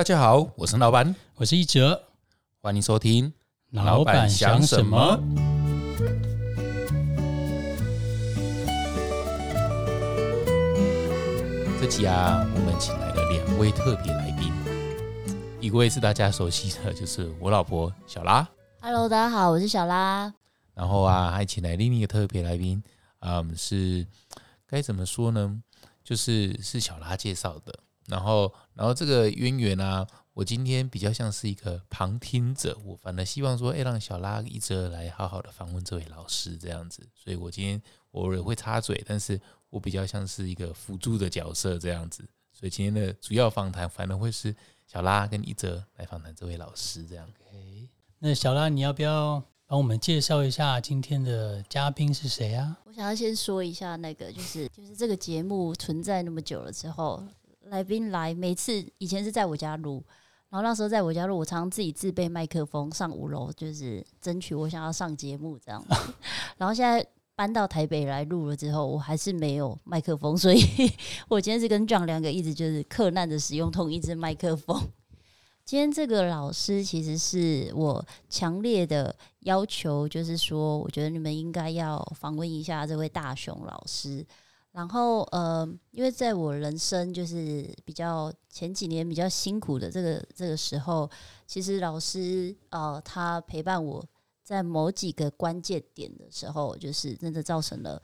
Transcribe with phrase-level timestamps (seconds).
[0.00, 2.02] 大家好，我是老板，我是一哲。
[2.62, 3.30] 欢迎收听。
[3.72, 5.20] 老板想什么？
[11.78, 14.50] 这期啊，我们请来了两位特别来宾，
[15.60, 18.48] 一位是大家熟悉的，就是我老婆小拉。
[18.80, 20.32] Hello，大家好，我是小拉。
[20.72, 22.82] 然后啊，还请来另一个特别来宾，
[23.18, 24.06] 嗯，是
[24.66, 25.62] 该怎么说呢？
[26.02, 27.80] 就是是小拉介绍的。
[28.06, 37.06] 然后，然后这个渊源啊，我今天比较像是一个旁听者，我反而希望说，哎，让小拉一直来好好的访问这位老师这样子。
[37.14, 37.78] 所以我今天
[38.12, 42.26] 偶尔会插嘴，但是我比较像是一个辅助的角色这样子。
[42.54, 44.56] 所以今天的主要访谈反而会是
[44.86, 47.28] 小拉跟一哲来访谈这位老师这样。
[48.18, 52.78] 那小拉，你要不要帮我们介绍一下今天的嘉宾是谁啊？
[52.86, 57.22] 我想要先说一下，那个就是就是这个节目存在那么久了之后，
[57.70, 60.02] 来宾来每次以前是在我家录，
[60.48, 65.94] 然后那时候在我家录，我常常自己自备麦克风上五楼，就是争取我想要上节目这样子。
[66.58, 70.60] 然后现在搬到台北来录了之后，我还是没有麦克风，所以
[71.28, 74.90] 我今天是跟 John 两个一直就是克难的使用同一支麦克风。
[75.64, 84.26] 今天这个老师其实是我强烈的要求，就是说，我觉得你们应该要访问一下这位大雄老师。
[84.72, 91.10] 然后，呃，因为在我人生就是比较前几年比较辛苦的这个这个时候，
[91.46, 94.04] 其实老师呃，他陪伴我
[94.44, 98.00] 在某几个关键点的时候，就是真的造成了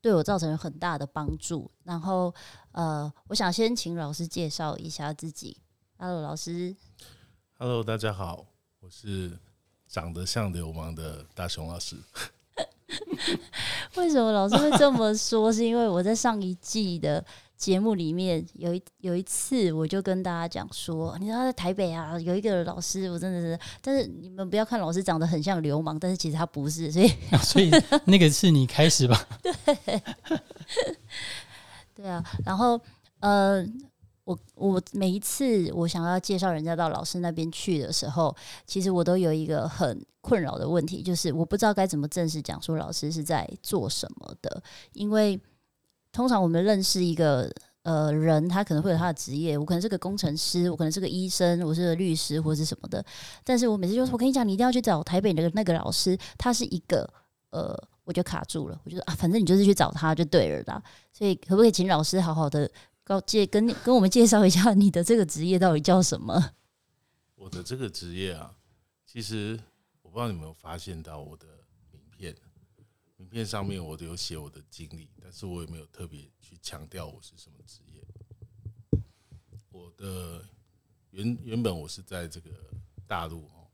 [0.00, 1.70] 对我造成了很大的帮助。
[1.84, 2.34] 然后，
[2.72, 5.56] 呃，我想先请老师介绍一下自己。
[5.98, 6.74] Hello，老师。
[7.58, 8.44] Hello，大家好，
[8.80, 9.38] 我是
[9.86, 11.96] 长得像流氓的大雄老师。
[13.96, 15.52] 为什么老师会这么说？
[15.52, 17.22] 是因为我在上一季的
[17.56, 27.70] 节目里面有一有一次，我就跟大家讲说，你知道在台北啊，有一个老师，我真的是，但是你们不要看老师长得很像流氓，但是其实他不是，所以 所以
[28.04, 29.28] 那个是你开始吧？
[31.94, 32.80] 对啊，然后
[33.20, 33.62] 呃，
[34.28, 38.34] 我我每一次我想要介绍人家到老师那边去的时候，
[38.66, 44.62] 其实我都有一个很困扰的问题，就是我不知道该怎么正式讲说老师是在做什么的，
[44.92, 45.40] 因为
[46.12, 47.50] 通常我们认识一个。
[47.84, 53.02] 呃，人他可能会有他的职业，我可能是个工程师，我可能是个医生，我是个律师或是什么的。
[53.42, 57.08] 但是我每次就说，我跟你讲，你一定要去找台北那个那个老师，他是一个
[57.48, 57.74] 呃，
[58.04, 60.82] 我就卡住了，我就说啊，反正你就是去找他就对了啦。
[61.14, 62.70] 所以可不可以请老师好好的
[63.08, 66.52] 告介跟跟我们介绍一下你的这个职业到底叫什么？
[67.36, 68.54] 我的这个职业啊，
[69.06, 69.58] 其实
[70.02, 71.46] 我不知道你有没有发现到我的
[71.90, 72.36] 名片，
[73.16, 79.00] 名片上面我都有写我的经历，但是我也没有特别去强调我是什么职业。
[79.70, 80.44] 我的
[81.08, 82.50] 原原本我是在这个
[83.06, 83.66] 大陆哦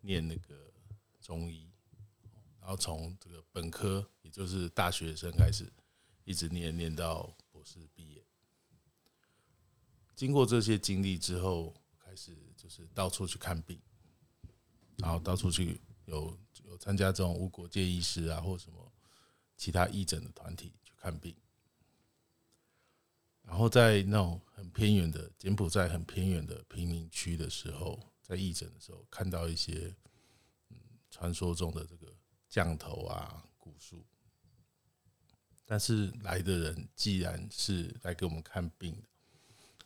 [0.00, 0.54] 念那个
[1.20, 1.68] 中医，
[2.58, 5.70] 然后从这个本科也就是大学生开始，
[6.24, 7.30] 一直念念到。
[10.20, 13.80] 经过这些经历之后，开始就是到处去看病，
[14.98, 18.92] 然后到处去有有参加这种无国界医师啊，或什么
[19.56, 21.34] 其他义诊的团体去看病。
[23.40, 29.96] 然后在那种很偏远的柬埔寨很偏远的贫民区的时候，在义诊的时候，看到一些
[30.68, 30.76] 嗯
[31.10, 32.14] 传说中的这个
[32.46, 34.04] 降头啊、蛊术，
[35.64, 39.09] 但是来的人既然是来给我们看病的。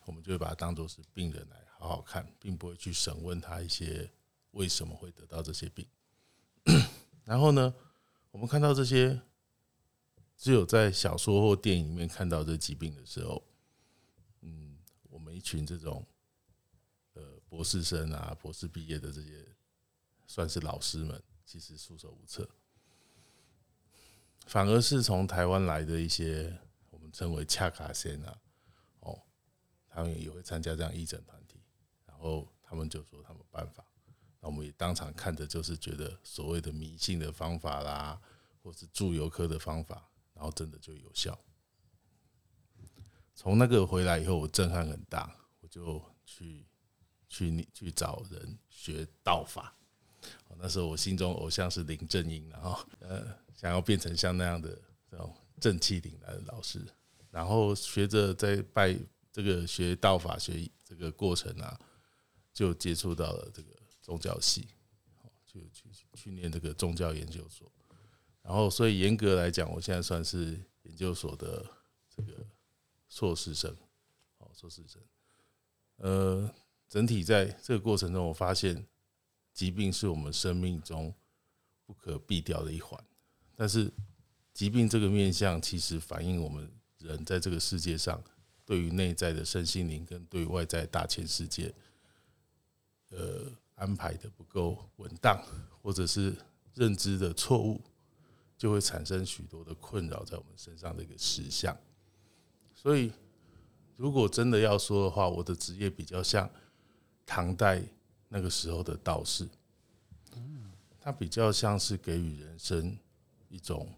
[0.05, 4.11] 我们就会把它当做是病人来好好看，并不会去审问他一些
[4.53, 5.87] 为什么会得到这些病。
[7.25, 7.75] 然后呢，
[8.31, 9.21] 我们看到这些
[10.37, 13.43] 只有在小说或电影里面看到这疾病的时候，
[14.43, 14.79] 嗯，
[15.11, 16.07] 我们一群这种
[17.15, 19.47] 呃博士生啊、博士毕业的这些
[20.27, 22.49] 算是老师们，其实束手无策。
[24.47, 26.59] 反而是从台湾来的一些
[26.91, 28.39] 我们称为恰卡仙啊。
[29.95, 31.61] 他们也会参加这样义诊团体，
[32.05, 33.87] 然后他们就说他们办法，
[34.41, 38.21] 那我们也当场看着，就是觉得所谓的迷信的方法啦，
[38.61, 41.39] 或是助游科的方法，然后真的就有效。
[43.37, 46.67] 从那个回来以后，我震撼很大，我就去
[47.29, 49.77] 去去找人学道法。
[50.59, 54.77] 那时候我心中偶像是林正英，然后呃，想要变成像那样的
[55.09, 56.85] 这种正气凛然的老师，
[57.31, 58.99] 然后学着在拜。
[59.35, 61.77] 这个学道法学这个过程啊，
[62.53, 63.71] 就接触到了这个
[64.01, 64.69] 宗教系，
[65.45, 67.69] 就去去念这个宗教研究所。
[68.43, 71.67] 然后，所以严格来讲，我现在算是研究所的
[72.09, 72.47] 这个
[73.09, 73.77] 硕士生，
[74.39, 75.03] 哦，硕士生。
[75.97, 76.49] 呃，
[76.89, 78.87] 整体在这个过程中，我发现
[79.53, 81.13] 疾病是我们生命中
[81.85, 83.05] 不可避掉的一环。
[83.57, 83.93] 但是，
[84.53, 88.23] 疾病这个面向其实反映我们人在这个世界上
[88.65, 91.75] 对于内在的身心灵跟对外在大千世界，
[93.11, 95.39] 呃，安排的不够稳当，
[95.83, 96.35] 或者是
[96.75, 97.81] 认知的错误，
[98.57, 101.77] 就会产生许多的困扰在我们身上的一个实相。
[102.75, 103.13] 所以，
[103.97, 106.51] 如果真的要说的话，我的职业比较像
[107.27, 107.83] 唐代
[108.29, 109.49] 那个时候的道士，
[110.99, 112.99] 他比较像是给予人生
[113.49, 113.95] 一种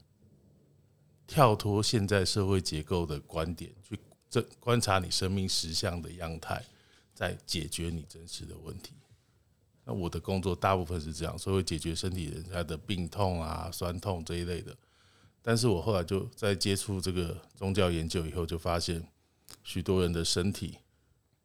[1.26, 3.98] 跳脱现在社会结构的观点，去
[4.60, 6.64] 观察你生命实相的样态，
[7.14, 8.92] 在解决你真实的问题。
[9.84, 14.76] 那我的工作大部分是这样，所以会解决身体人家的病痛啊、酸痛这一类的。
[15.40, 19.06] 但是我后来就在接触这个宗教研究以后，就发现
[19.62, 20.78] 许多人的身体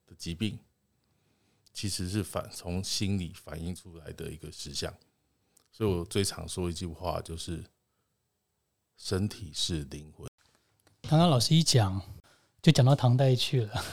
[0.07, 0.57] 的疾病，
[1.71, 4.91] 其实是反从心理反映出来的一个实相。
[5.71, 7.63] 所以我最常说一句话，就是
[8.97, 10.27] 身体是灵魂。
[11.03, 12.01] 刚刚老师一讲，
[12.61, 13.83] 就讲到唐代去了。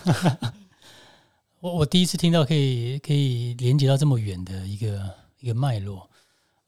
[1.61, 6.09] 我我第一次听到可以可以连接到这么远的一个一个脉络。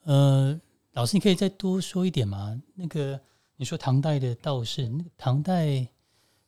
[0.05, 0.61] 呃，
[0.93, 2.61] 老师，你可以再多说一点吗？
[2.75, 3.21] 那个。
[3.57, 5.87] 你说唐代的道士，那个唐代，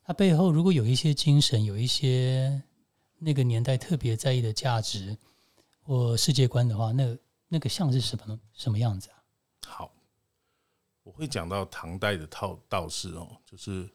[0.03, 2.59] 他背后如果有一些精神，有一些
[3.19, 5.15] 那个年代特别在意的价值
[5.83, 7.15] 或世界观的话，那
[7.47, 9.21] 那个像是什么什么样子啊？
[9.67, 9.91] 好，
[11.03, 13.87] 我会讲到唐代的套道士哦，就是，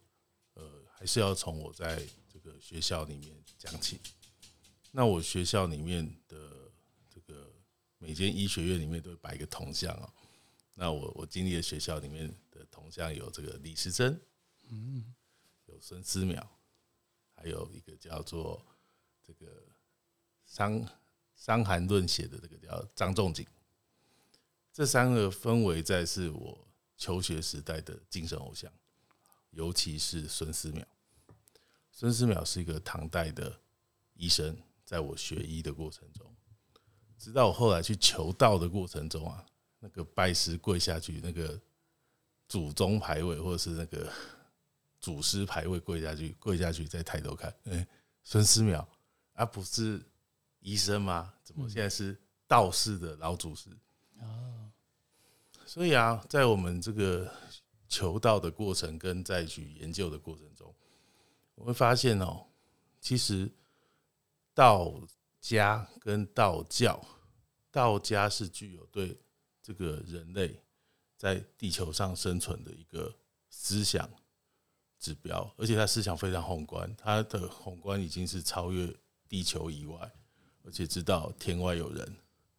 [0.99, 4.01] 还是要从我在这个学校里面讲起。
[4.91, 6.37] 那我学校里面的
[7.09, 7.51] 这个
[7.99, 10.13] 每间医学院里面都会摆一个铜像哦。
[10.75, 12.59] 那我我经历的学校里面的。
[12.71, 14.21] 铜像有这个李时珍，
[14.69, 15.15] 嗯，
[15.67, 16.41] 有孙思邈，
[17.35, 18.65] 还有一个叫做
[19.23, 19.47] 这个
[20.47, 20.87] 《伤
[21.35, 23.45] 伤寒论》写的这个叫张仲景，
[24.73, 26.67] 这三个分为在是我
[26.97, 28.73] 求学时代的精神偶像，
[29.51, 30.85] 尤其是孙思邈。
[31.91, 33.59] 孙思邈是一个唐代的
[34.15, 36.35] 医生，在我学医的过程中，
[37.19, 39.45] 直到我后来去求道的过程中啊，
[39.79, 41.61] 那个拜师跪下去那个。
[42.51, 44.11] 祖宗牌位，或者是那个
[45.03, 47.87] 祖师牌位，跪下去，跪下去，再抬头看，哎，
[48.25, 48.83] 孙思邈，
[49.35, 50.03] 啊，不是
[50.61, 51.35] 医生吗？
[51.45, 53.69] 怎么现在是道士的老祖师？
[54.23, 54.73] 哦，
[55.67, 57.31] 所以啊，在我们这个
[57.89, 60.75] 求道的过程跟再去研究的过程中，
[61.55, 62.47] 我会发现哦，
[63.01, 63.51] 其实
[64.55, 64.93] 道
[65.41, 67.05] 家跟道教，
[67.71, 69.19] 道家是具有对
[69.63, 70.63] 这个人类。
[71.17, 73.13] 在地球上生存的一个
[73.51, 74.09] 思想
[75.01, 78.89] 指标，而且他思想非常宏观，他的宏观已经是超越
[79.29, 79.99] 地球以外，
[80.63, 82.17] 而且知道天外有人。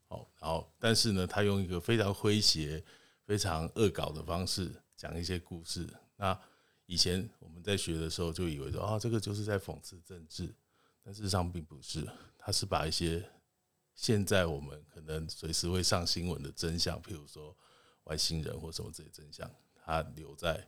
[0.09, 2.83] 哦，然后但是呢，他用一个非常诙谐、
[3.23, 5.87] 非常恶搞的方式讲一些故事。
[6.17, 6.37] 那
[6.85, 10.53] 以前我们在学的时候就以为说啊，这个就是在讽刺政治，
[11.01, 12.05] 但事实上并不是，
[12.37, 13.31] 他是把一些
[13.95, 17.55] 现在我们可能随时会上新闻的真相，譬如说。
[18.05, 20.67] 外星人或什么这些真相，他留在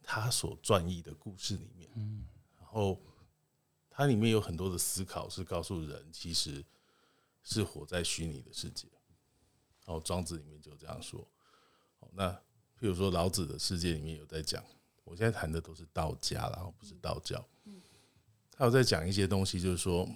[0.00, 1.90] 他所撰译的故事里面。
[1.96, 2.24] 嗯，
[2.56, 3.02] 然后
[3.90, 6.64] 它里面有很多的思考，是告诉人其实
[7.42, 8.86] 是活在虚拟的世界。
[9.84, 11.26] 然后庄子里面就这样说。
[12.12, 12.40] 那
[12.80, 14.64] 譬如说老子的世界里面有在讲，
[15.04, 17.46] 我现在谈的都是道家，然后不是道教。
[18.52, 20.08] 他有在讲一些东西，就是说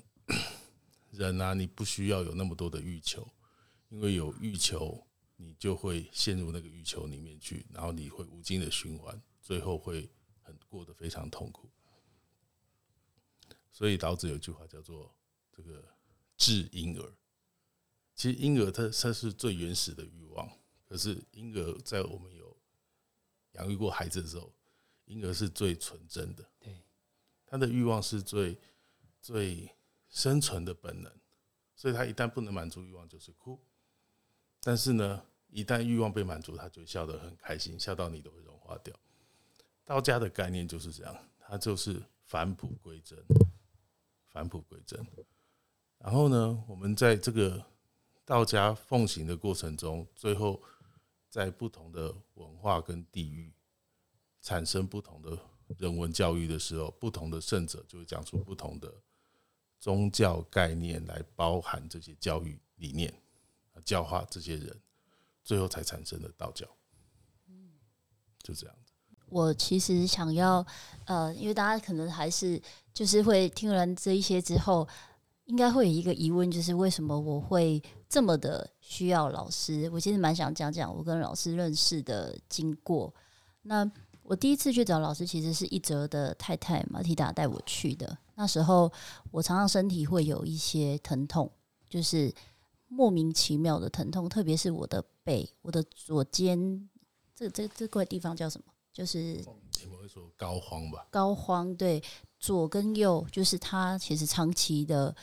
[1.12, 3.26] 人啊，你不需要有那么多的欲求，
[3.88, 5.06] 因为有欲求。
[5.42, 10.06] 你就会陷入那个欲求里面去，然后你会无尽的循环，最后会
[10.42, 11.66] 很过得非常痛苦。
[13.72, 15.10] 所以老子有句话叫做
[15.50, 15.82] “这个
[16.36, 17.14] 治婴儿”。
[18.14, 20.46] 其实婴儿它它是最原始的欲望，
[20.86, 22.30] 可是婴儿在我们
[23.60, 24.52] 养育过孩子的时候，
[25.04, 26.82] 婴儿是最纯真的，对，
[27.46, 28.58] 他的欲望是最
[29.20, 29.68] 最
[30.08, 31.12] 生存的本能，
[31.76, 33.60] 所以他一旦不能满足欲望，就是哭。
[34.60, 35.22] 但是呢？
[35.52, 38.94] 一旦欲望被满足，他就笑得很开心，笑到你都会融化掉。
[39.84, 43.18] 道家的概念就是这样，它就是返璞归真，
[44.28, 45.04] 返璞归真。
[45.98, 47.66] 然后呢，我们在这个
[48.24, 50.62] 道家奉行的过程中，最后
[51.30, 53.50] 在不同的文化跟地域
[54.42, 55.38] 产生不同的
[55.78, 58.92] 人文教育的时候，不同的圣者就会讲出不同的
[59.78, 63.14] 宗教概念来包含这些教育理念，
[63.84, 64.78] 教化这些人。
[65.42, 66.68] 最后才产生的道教，
[68.40, 68.92] 就这样子。
[69.26, 70.64] 我其实想要，
[71.06, 72.60] 呃，因为大家可能还是
[72.92, 74.86] 就是会听完这一些之后，
[75.50, 79.90] 应该会有一个疑问，就是为什么我会这么的需要老师？
[79.90, 83.12] 我其实蛮想讲讲我跟老师认识的经过。
[83.62, 83.90] 那
[84.22, 88.16] 我第一次去找老师，其实是一哲的太太马蒂达带我去的。
[88.36, 88.90] 那时候
[89.32, 91.50] 我常常身体会有一些疼痛，
[91.88, 92.32] 就是
[92.86, 96.88] 莫名其妙的疼痛，特别是我的背，我的左肩，
[97.34, 98.72] 这这这块地方叫什么？
[98.92, 99.18] 就是
[99.82, 101.06] 你们会说膏肓吧？
[101.10, 102.00] 膏肓，对，
[102.38, 105.14] 左跟右，就是他其实长期的，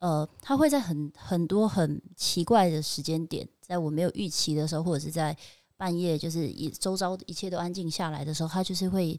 [0.00, 5.34] 呃，他会在很很多很奇怪的时间点，在我没有预期的时候，或者是在
[5.76, 9.18] 半夜，就是一周遭一切都安静下来的时候，他就是会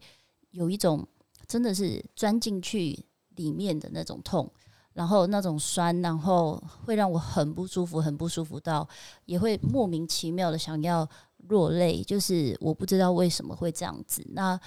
[0.51, 1.07] 有一种
[1.47, 3.05] 真的是钻进去
[3.38, 4.51] 里面的那种痛，
[4.93, 8.88] 然后那种酸，然后会让我很不舒服，很不舒服到
[9.25, 11.09] 也会莫名其妙的想要。
[11.50, 14.23] 落泪，就是我不知道为什么会这样子。
[14.29, 14.57] 那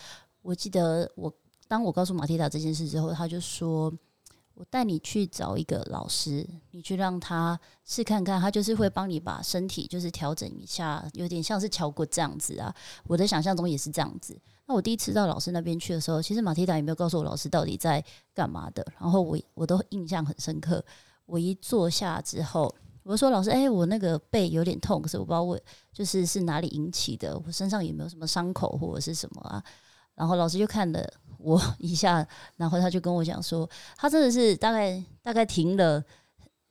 [0.43, 1.33] 我记得我
[1.69, 3.95] 当我告诉马蒂达这件事之后，他就说
[4.55, 12.75] ：“我带你去找一个老师，你去让他试看看，他就是会帮你把身体就是调整一下，有点像是敲过这样子啊。”
[13.07, 14.41] 我的想象中也是这样子。
[14.67, 20.85] 那我第一次到老师那边去的时候，其实马蒂达也没有告诉我老师到底在干嘛的，然后我我都印象很深刻。
[21.27, 22.75] 我一坐下之后。
[23.07, 25.61] 我说：“老师，哎，我那个背有点痛，可是我不知道我
[25.93, 29.63] 就是是哪里引起的，我身上有没有什么伤口或者是什么啊？”
[30.17, 31.07] 然后老师就看了
[31.45, 36.03] 我 一下，然后他就跟我讲说：“他真的是大概大概停了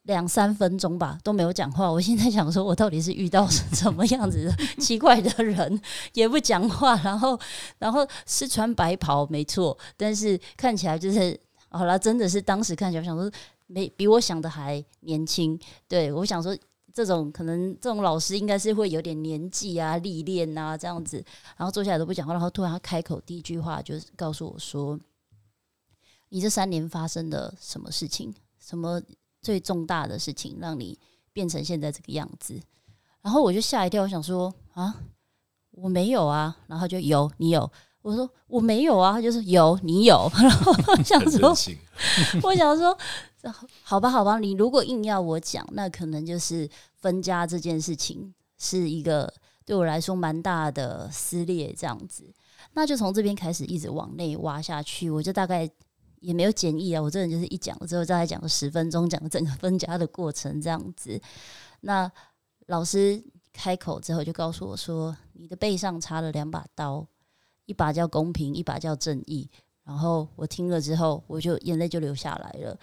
[0.03, 5.81] 两三分钟吧，都没有讲话。”我现在想说，我到底是遇到什么样子的 奇怪的人，
[6.13, 7.39] 也不讲话，然后
[7.77, 11.39] 然后是穿白袍，没错，但是看起来就是
[11.69, 13.31] 好了，真的是当时看起来想说。
[13.65, 16.55] 没比我想的还年轻，对我想说，
[16.93, 21.17] 这种可能这种老师应该是会有点年纪啊、历练啊这样子，
[21.57, 24.99] 然后坐下来都不讲话，然后突然他开口第一句话就是告诉我说
[26.29, 28.33] ：“你这三年发生了什么事情？
[28.59, 29.01] 什么
[29.41, 30.97] 最重大的事情让你
[31.33, 32.61] 变成现在这个样子？”
[33.21, 35.01] 然后我就吓一跳，我想说：“啊，
[35.71, 37.71] 我没有啊。”然后就有你有。
[38.03, 41.55] 我说我没有啊，他就是有你有， 然后 我想说，
[42.43, 42.95] 我想说，
[43.81, 49.33] 好吧，好吧，你如果硬要我讲，那可能就是分家这件事情是一个
[49.65, 52.29] 对我来说蛮大的撕裂，这样子，
[52.73, 55.69] 那就从这边开始一直往内挖下去，我就大概
[56.19, 61.17] 也没有简易啊，我这人就是一讲了之后再讲了十分钟，讲整个分家的过程这样子。
[61.79, 62.11] 那
[62.67, 67.07] 老师开口之后就告诉我说，你的背上插了两把刀。
[67.65, 69.49] 一把叫公平，一把叫正义。
[69.83, 72.79] 然后我听了之后，我就眼泪就流下来了。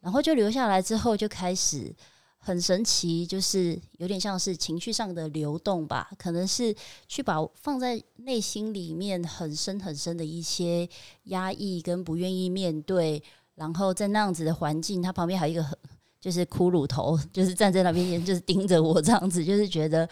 [0.00, 1.90] 然后就流下来之后，就开始
[2.36, 6.10] 很神奇，就是有点像是情绪上的流动吧。
[6.18, 6.74] 可能是
[7.08, 10.86] 去把放在内心里面很深很深的一些
[11.24, 13.22] 压抑跟不愿意面对。
[13.54, 15.78] 然后在那样子的环境，他旁边还有一个很
[16.20, 20.06] 就是骷髅头，就是站在那边，就是盯着我这样子，就是觉得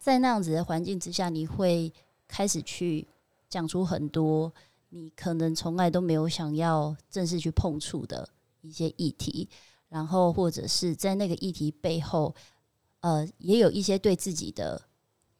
[0.00, 1.92] 在那样子的环境之下，你会。
[2.28, 3.08] 开始去
[3.48, 4.52] 讲出很多
[4.90, 8.28] 你可能从来都没有想要正式去碰触的
[8.60, 9.48] 一些议题，
[9.88, 12.34] 然后或者是在那个议题背后，
[13.00, 14.80] 呃，也有一些对自己的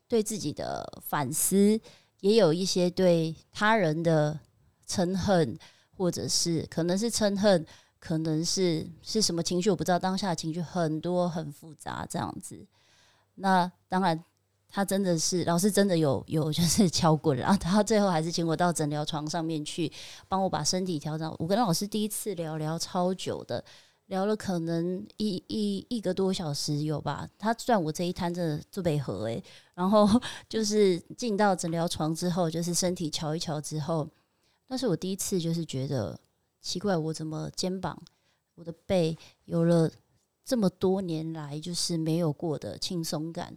[0.09, 1.81] 对自己的反思，
[2.21, 4.41] 也有一些对他人的
[4.87, 5.59] 嗔恨，
[5.97, 7.67] 或者是可能是嗔恨，
[7.99, 9.99] 可能是是什么情绪，我不知道。
[9.99, 12.67] 当下的情绪很多很复杂，这样子。
[13.35, 14.25] 那当然。
[14.71, 19.91] 他真的是老师，真的有 有就是敲棍，然后他最后还是请我到诊疗床上面去
[20.29, 21.35] 帮我把身体调整。
[21.39, 23.65] 我跟老师第一次聊聊超久的，
[24.07, 27.29] 聊了可能一一一个多小时有吧。
[27.39, 29.43] 他赚我这一摊真的做背合诶，
[29.75, 30.07] 然后
[30.49, 34.07] 就是进到诊疗床之后，就是身体瞧一瞧之后，
[34.67, 36.19] 那是我第一次就是觉得
[36.61, 37.99] 奇怪，我怎么肩膀、
[38.55, 39.91] 我的背有了
[40.45, 43.57] 这么多年来就是没有过的轻松感。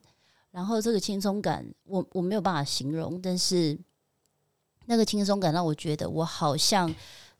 [0.51, 3.79] 然后这个轻松感，我我没有办法形容，但是
[4.85, 6.93] 那个轻松感让我觉得，我好像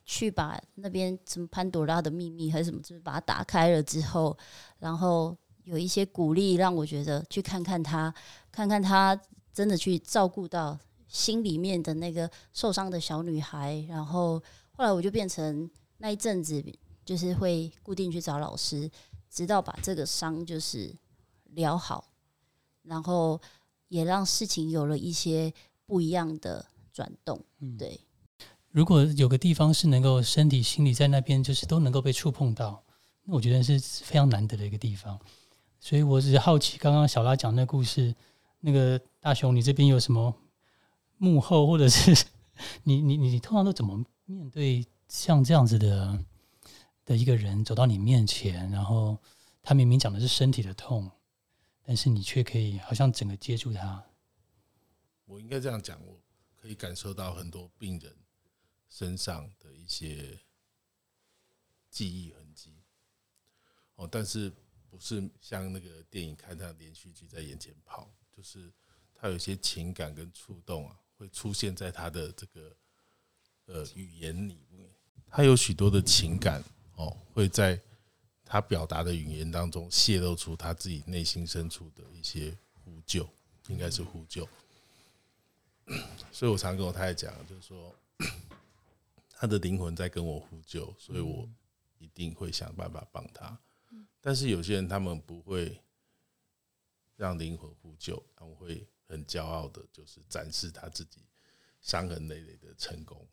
[0.06, 4.38] 去把那边什么潘多拉的秘密还是什么，就是把它打开了之后，
[4.80, 8.14] 然后有一些鼓励，让我觉得去看看他，
[8.52, 9.20] 看看他
[9.54, 13.86] 真的去照顾到心里面的那个受伤的小女孩。
[13.90, 14.42] 然后
[14.72, 16.64] 后来我就变成那一阵子，
[17.04, 18.90] 就是会固定去找老师，
[19.30, 20.96] 直到把这个伤就是
[21.50, 22.11] 疗好。
[22.84, 23.40] 然后
[23.88, 25.54] 也让事情有了一些
[25.86, 27.44] 不一样的转动。
[27.78, 28.00] 对，
[28.70, 32.84] 如果有个地方是能够身体、心理在那边，就是都能够被触碰到，
[33.24, 35.20] 那我觉得是非常难得的一个地方。
[35.80, 38.16] 所以我只是好奇，刚刚小拉讲那故事，
[38.60, 40.34] 那个大雄，你这边有什么
[41.18, 42.26] 幕后，或者是
[42.84, 46.24] 你你你通常都怎么面对像这样子的
[47.04, 49.18] 的一个人走到你面前，然后
[49.64, 51.10] 他明明讲的是身体的痛，
[51.92, 54.02] 但是你却可以好像整个接住他。
[55.26, 56.18] 我应该这样讲，我
[56.56, 58.16] 可以感受到很多病人
[58.88, 60.40] 身上的一些
[61.90, 62.74] 记忆痕迹。
[63.96, 64.50] 哦，但是
[64.90, 68.72] 不是像那个电影看他连续剧在眼前跑，就是
[69.14, 72.74] 他有一些情感跟触动啊，会出现在他的这个
[73.66, 74.90] 呃语言里面。
[75.28, 76.64] 他有许多的情感
[76.96, 77.78] 哦，会在
[78.52, 82.54] 他表达的语言当中泄露出他自己内心深处的一些
[82.84, 83.26] 呼救，
[83.70, 84.46] 应该是呼救。
[86.34, 87.96] 所以我常跟我太太讲，就是说
[89.30, 91.48] 他的灵魂在跟我呼救，所以我
[91.98, 93.58] 一定会想办法帮他。
[94.20, 95.80] 但是有些人他们不会
[97.16, 101.22] 让灵魂呼救，他们会很骄傲的，就是展示他自己
[101.82, 103.26] 伤痕累累的成功。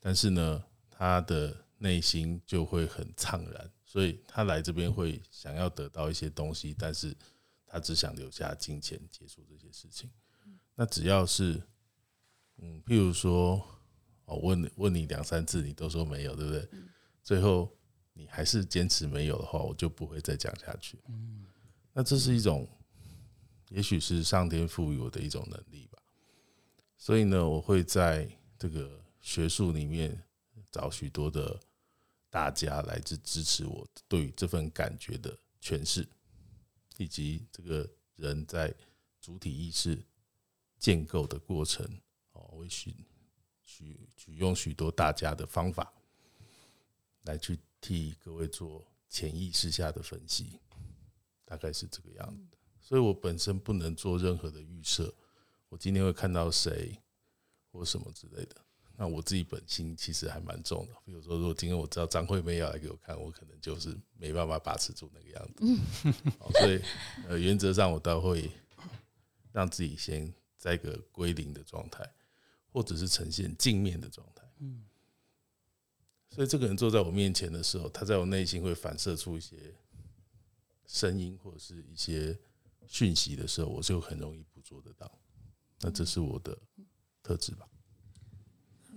[0.00, 7.14] 但是呢，他的内心就会很怅然，所以他来这边会想要得到一些东西，但是
[7.66, 10.10] 他只想留下金钱结束这些事情。
[10.74, 11.60] 那只要是，
[12.56, 13.62] 嗯，譬如说，
[14.24, 16.66] 我问问你两三次，你都说没有，对不对？
[17.22, 17.70] 最后
[18.14, 20.98] 你还是坚持没有的话，我就不会再讲下去。
[21.08, 21.44] 嗯，
[21.92, 22.66] 那这是一种，
[23.68, 25.98] 也许是上天赋予我的一种能力吧。
[26.96, 28.26] 所以呢，我会在
[28.58, 30.18] 这个学术里面
[30.70, 31.60] 找许多的
[32.32, 36.08] 大家来自支持我对于这份感觉的诠释，
[36.96, 38.74] 以及这个人在
[39.20, 40.02] 主体意识。
[40.78, 41.86] 建构的过程，
[42.32, 42.92] 哦，我许
[43.62, 45.92] 许许用许多大家的方法
[47.22, 50.58] 来去替各位做潜意识下的分析，
[51.44, 52.58] 大概是这个样子。
[52.80, 55.14] 所以我本身不能做任何的预设，
[55.68, 56.98] 我今天会看到谁
[57.70, 58.56] 或什么之类的。
[59.02, 65.64] 那我自己本心其实还蛮重的，比如说，如果今天我知道张惠妹要来给我看，我可能就是没办法把持住那个样子。
[66.60, 66.80] 所以，
[67.26, 68.48] 呃，原则上我倒会
[69.50, 70.32] 让自己先。
[70.56, 72.08] 在一个归零的状态，
[72.70, 74.48] 或者是呈现镜面的状态。
[74.60, 74.84] 嗯，
[76.30, 79.74] 所以这个人坐在我面前的时候，他在我内心会反射出一些
[80.86, 82.38] 声音或者是一些
[82.86, 85.10] 讯息的时候，我就很容易捕捉得到。
[85.80, 86.56] 那这是我的
[87.24, 87.68] 特质吧？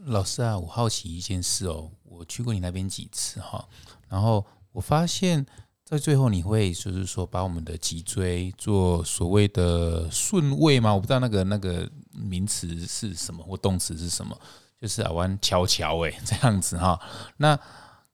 [0.06, 3.68] 老师啊，我好奇一件事哦，我去过你那边几次哈，
[4.08, 5.46] 然后我发现。
[5.88, 10.92] 在最后，你会就是说把我们的脊椎做所谓的顺位吗？
[10.92, 14.36] 我不知道那个那个名词是什么或动词是什么，
[14.82, 17.00] 就是啊弯翘翘哎这样子哈。
[17.38, 17.56] 那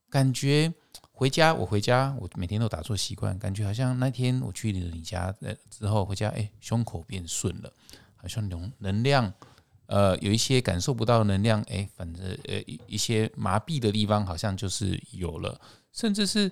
[0.09, 0.73] 感觉
[1.13, 7.71] 回家，我回家我每天都打坐习惯，感觉好像那天我去了你家呃之后回家，哎胸口变顺了，
[8.17, 9.33] 好像能能量
[9.91, 16.51] 呃有一些感受不到能量，哎反正呃一些麻痹的地方好像就是有了，甚至是。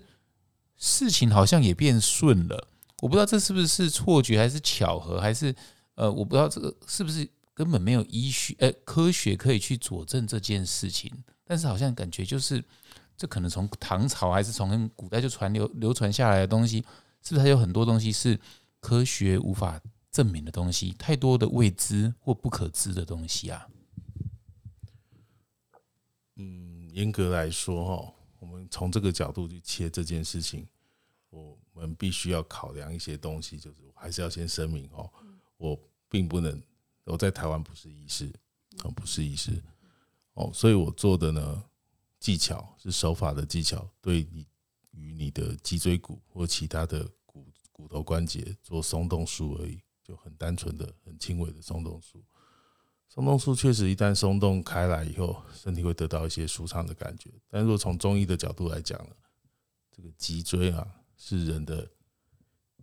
[0.82, 2.69] 事情好像也变顺了，
[3.02, 5.54] 我不知道这是不是错觉，还是巧合，还是
[5.95, 11.12] 呃，我不知道这个是不是根本没有医学呃科学可以去佐证这件事情。
[11.43, 12.63] 但是好像感觉就是
[13.17, 16.78] 这可能从唐朝还是从古代就传流流传下来的东西，
[17.21, 18.39] 是不是还有很多东西是
[18.80, 19.78] 科学无法
[20.11, 20.93] 证明的东西？
[20.93, 23.67] 太多的未知或不可知的东西啊。
[26.35, 28.13] 嗯，严格来说哈。
[28.39, 30.65] 我们从这个角度去切这件事情，
[31.29, 35.11] 我们必须要考量一些东西，就是还是要先声明哦，
[35.57, 36.63] 我并不能，
[37.03, 38.31] 我在台湾不是医师，
[38.77, 39.61] 啊，不是医师，
[40.35, 41.63] 哦，所以我做的呢
[42.17, 44.47] 技巧是手法的技巧，对你
[44.91, 52.25] 与你的脊椎骨或其他的骨骨头关节做松动术而已，就很单纯的、很轻微的松动术。
[53.07, 57.29] 松动术确实，一旦松动开来以后，身体会得到一些舒畅的感觉。
[57.47, 59.15] 但如果从中医的角度来讲呢，
[59.91, 61.87] 这个脊椎啊是人的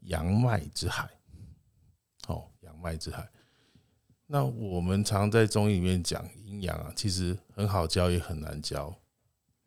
[0.03, 1.11] 阳脉之海，
[2.29, 3.29] 哦，阳脉之海。
[4.27, 8.97] 那我们常在中医里面讲阴阳啊，其实很好教，也很难教。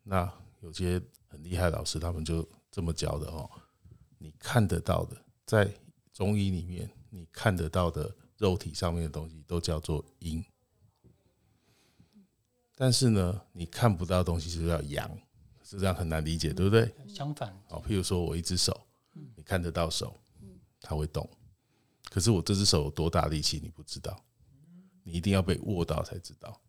[0.03, 3.49] 那有些很厉害老师，他们就这么教的哦。
[4.17, 5.69] 你看得到的，在
[6.13, 8.15] 中医里面，你看得到的。
[8.39, 10.41] 肉体上面的东西都叫做阴，
[12.73, 15.11] 但是呢，你看不到东西就叫阳，
[15.61, 16.89] 是这样很难理解，对不对？
[17.05, 18.87] 相反，好，譬如说我一只手，
[19.35, 20.17] 你看得到手，
[20.79, 21.29] 它会动，
[22.09, 24.17] 可是我这只手有多大力气你不知道，
[25.03, 26.61] 你一定要被握到才知道。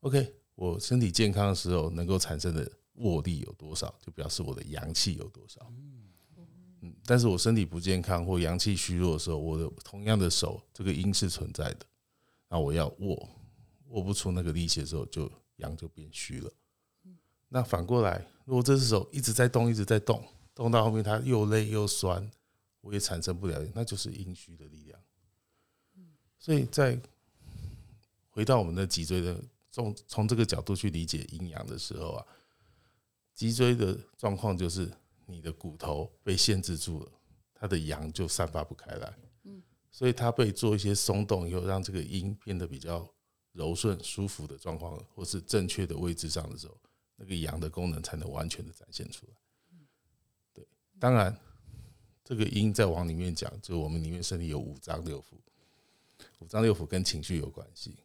[0.00, 5.72] OK，我身体健康的时候能够产生的握力有多少，就表示我的阳气有多少。
[7.04, 11.86] 但是我身体不健康或阳气虚弱的时候，我的同样的手，这个阴是存在的。
[12.48, 13.28] 那我要握，
[13.88, 16.50] 握不出那个力气的时候，就阳就变虚了。
[17.48, 20.22] 那反过来，如果这只手一直在动，一直在动，
[20.54, 22.30] 动到后面它又累又酸，
[22.80, 25.00] 我也产生不了，那就是阴虚的力量。
[26.38, 26.98] 所以在
[28.30, 32.26] 回到我们的脊椎的从从这个角度去理解阴阳的时候啊，
[33.34, 34.90] 脊椎的状况就是
[35.26, 37.12] 你的骨头被限制住了，
[37.52, 39.14] 它的阳就散发不开来。
[39.90, 43.08] 所以它被做一些松动以后，让这个阴变得比较
[43.52, 46.78] 柔顺、舒服的状况，或是正确的位置上的时候，
[47.16, 49.32] 那个阳的功能才能完全的展现出来。
[50.52, 50.66] 对，
[50.98, 51.34] 当然
[52.22, 55.38] 这个阴在往里面讲，就我们里面身体有五脏六腑，
[56.40, 57.96] 五脏六腑跟情绪有关系，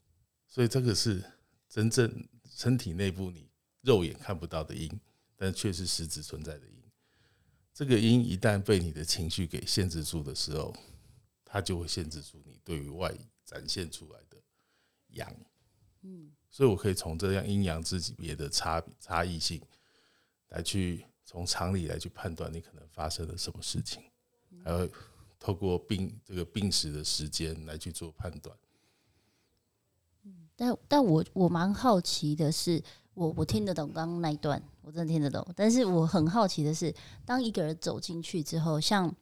[0.47, 1.21] 所以这个是
[1.67, 3.49] 真正身体内部你
[3.81, 4.89] 肉眼看不到的阴，
[5.35, 6.80] 但却是实质存在的阴。
[7.81, 10.71] 这个阴一旦被你的情绪给限制住的时候，
[11.43, 13.11] 它就会限制住你对于外
[13.43, 14.37] 展现出来的
[15.13, 15.35] 阳，
[16.03, 19.59] 嗯，所以我可以从这样阴阳之别的差差异性
[20.49, 24.03] 来去从常理来去判断你可能发生了什么事情，
[24.63, 24.87] 还有
[25.39, 28.55] 透过病这个病史的时间来去做判断。
[30.55, 32.83] 但但我我蛮好奇的是，
[33.15, 35.45] 我我听得懂刚刚那一段，我真的听得懂。
[35.55, 36.93] 但是我很好奇的是，
[37.25, 39.13] 当一个人走进去之后，像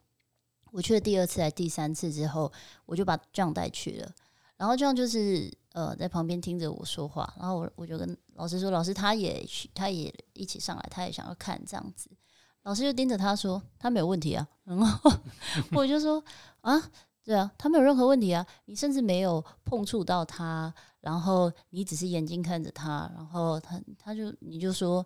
[0.72, 2.52] 我去了第二次还第三次之后，
[2.86, 4.12] 我就把 John 带去了。
[4.58, 12.10] 然后 John 就是呃在旁边听着我说话，然后我我就跟老师说：“老师，他也去，他也一起上来，他也想要看这样子。”
[12.64, 14.46] 老师就盯着他说：“他没有问题啊。
[14.66, 15.12] ”然后
[15.72, 16.24] 我就说
[16.62, 16.92] ：“啊，
[17.24, 25.06] 对啊，他没有任何问题啊，你甚至没有碰触到他，然后你只是眼睛看着他，然后他他就你就说。”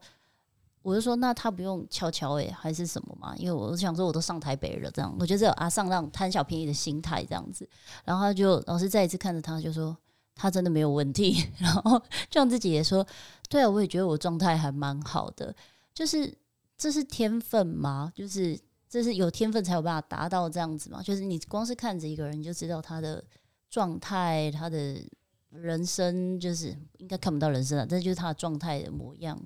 [0.83, 3.33] 我就说，那他不用悄悄诶，还是什么嘛？
[3.37, 7.67] 因为我想说，我都上台北了，这样我觉得有阿上让贪小便宜的心态这样子。
[8.03, 9.97] 然后他就老师再一次看着他，就说
[10.35, 11.47] 他真的没有问题。
[11.57, 13.07] 然后这样自己也说，
[13.49, 15.55] 对啊，我也觉得我状态还蛮好的。
[15.93, 16.37] 就是
[16.77, 18.11] 这是天分吗？
[18.13, 21.01] 就是这是有天分才有办法达到这样子吗？
[21.01, 23.23] 就是你光是看着一个人，你就知道他的
[23.69, 25.01] 状态，他的
[25.49, 29.39] 人生就是应该看不到人生了，这就是他的状态的模样。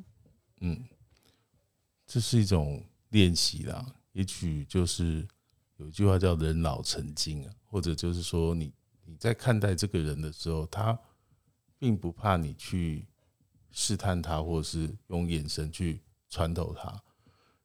[0.62, 0.84] 嗯。
[2.08, 5.28] 这是一种练习啦，也许就是
[5.76, 10.98] 有一句话叫“人老成精”啊，或者就是说，你你在看待这个人的时候，他
[11.78, 13.06] 并不怕你去
[13.72, 17.04] 试探他，或者是用眼神去穿透他，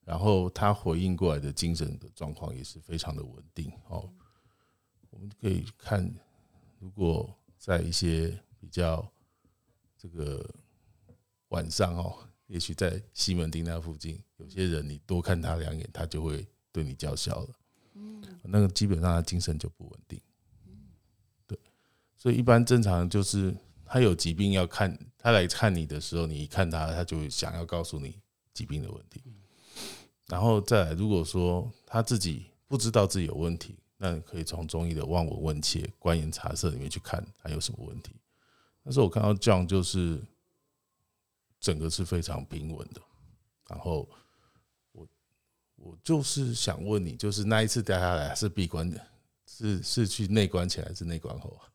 [0.05, 4.12] 然后他回应过来的精神的状况也是非常的稳定哦。
[5.11, 6.12] 我们可以看，
[6.81, 9.09] 如果在一些比较
[9.96, 10.44] 这个
[11.50, 12.28] 晚上哦。
[12.48, 17.48] 也许在西门町那附近，有些人你多看他两眼，他就会对你叫嚣了。
[17.94, 20.20] 嗯，那个基本上他精神就不稳定。
[21.46, 21.59] 对，
[22.18, 28.18] 所以一般正常就是他有疾病要看他来看你的时候，你一看他，他就想要告诉你
[28.52, 29.22] 疾病的问题。
[30.26, 38.16] 然后再来，如果说他自己不知道自己有问题，那你可以从中医的望闻问切、观言察色里面去看他有什么问题。
[38.83, 40.22] 但是我看到 John 就是。
[41.62, 43.00] 整个是非常平稳的，
[43.68, 44.09] 然后我
[45.82, 49.04] 我就是想问你，就是那一次掉下来是闭关的，
[49.46, 51.66] 是是去内关前还是内关后啊？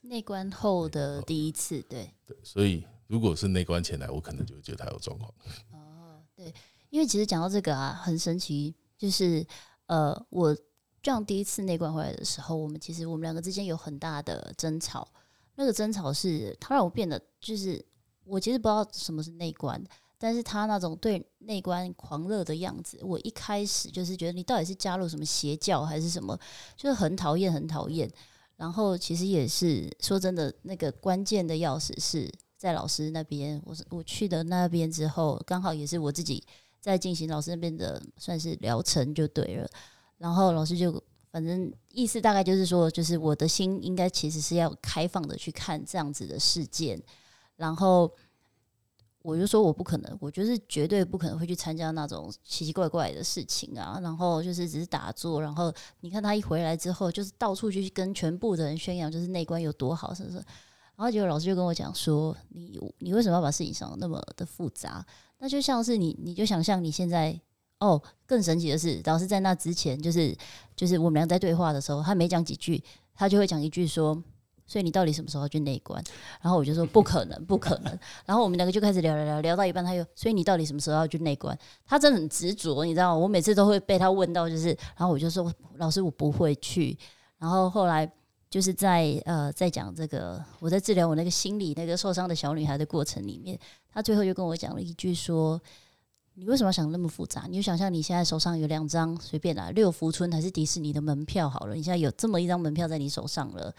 [0.00, 5.32] 内关后的第一次，对对，所以如果是内关前来，我可能就会觉得他有状况。
[5.70, 6.52] 哦，对，
[6.90, 9.46] 因为其实讲到这个啊，很神奇，就是
[9.86, 10.52] 呃，我
[11.00, 15.06] 这样第一次内关回来的时候，我们其实我们两个之间有很大的争吵，
[15.54, 17.84] 那个争吵是他让我变得就是。
[18.26, 19.78] 我其实不知道什么是内观，
[20.18, 26.38] 但是他那种对内观狂热的样子，我一开始就是觉得你到底是加入什么邪教还是什么，
[26.76, 28.10] 就是很讨厌，很讨厌。
[28.56, 33.60] 然后其实也是说真的，那个关键的钥匙是在老师那边。
[33.64, 36.42] 我是我去的那边之后，刚好也是我自己
[36.80, 39.68] 在进行老师那边的算是疗程就对了。
[40.18, 47.02] 然后老师就反正意思大概就是说，就是我的心应该其实是要开放的去看这样子的事件。
[47.56, 48.10] 然后
[49.24, 53.98] 我就说我不可能，我就是绝对不可能会去参加那种奇奇怪怪的事情啊。
[54.02, 60.36] 然后就是只是打坐，然后你看他一回来之后，就是到处去跟全部的人宣扬，就是内观有多好，是不是？
[60.36, 65.02] 然后结果老师就跟我讲说：“你你为什么要把事情想的那么的复杂？
[65.38, 67.40] 那就像是你，你就想象你现在
[67.80, 70.36] 哦，更神奇的是，老师在那之前，就是
[70.76, 72.84] 就是我们俩在对话的时候，他没讲几句，
[73.14, 74.22] 他就会讲一句说。”
[74.66, 76.02] 所以你到底什么时候去内关？
[76.40, 77.98] 然后我就说不可能，不可能。
[78.24, 81.56] 然后我们两个就开始聊聊聊，聊到一半他又，所以你到底什么时候要去内关？
[81.84, 83.18] 他真的很执着，你知道吗？
[83.18, 86.96] 我每次都会被他问到，就是，然后我就说老师我不会去。
[87.38, 88.10] 然后后来
[88.48, 93.58] 就是在呃在讲这个我在治疗我那个心理那个受伤的小女孩的过程里面，
[93.92, 95.60] 他最后就跟我讲了一句说，
[96.34, 97.44] 你为什么要想那么复杂？
[97.48, 103.74] 你就想象你现在手上有两张随便啦，六福村还是迪士尼的门票好了，你现在有这么一张门票在你手上了，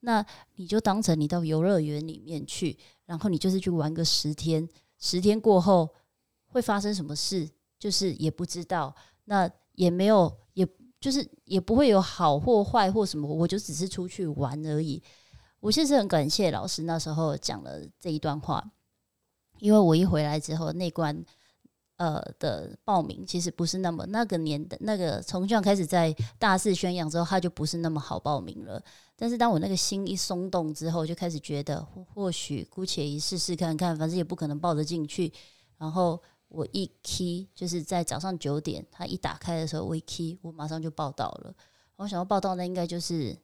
[0.00, 0.24] 那
[0.56, 5.88] 你就当成你到游乐园里面去，然后你就是去玩个十天，十天过后
[6.46, 10.66] 会发生什么事，就是也不知道，那也没有，也
[11.00, 15.02] 就是也不会有好或坏或什么，我就只是出去玩而已。
[15.60, 18.70] 我其实很感谢老师那时候讲了这一段话，
[19.58, 21.24] 因为我一回来之后那关。
[21.96, 28.82] 呃的报名其实不是那么那个年的那个从这样开始在大肆宣扬之后，他就不是那么好报名了。
[29.20, 35.30] 但是当我那个心一松动之后，就开始觉得或许姑且一试试看看，反正也不可能抱着进去。
[35.76, 41.54] 然后我一 key 就是在早上九点，他一打开的时候，我一 key 我马上就报到了。
[41.96, 43.36] 我想要报道，那应该就是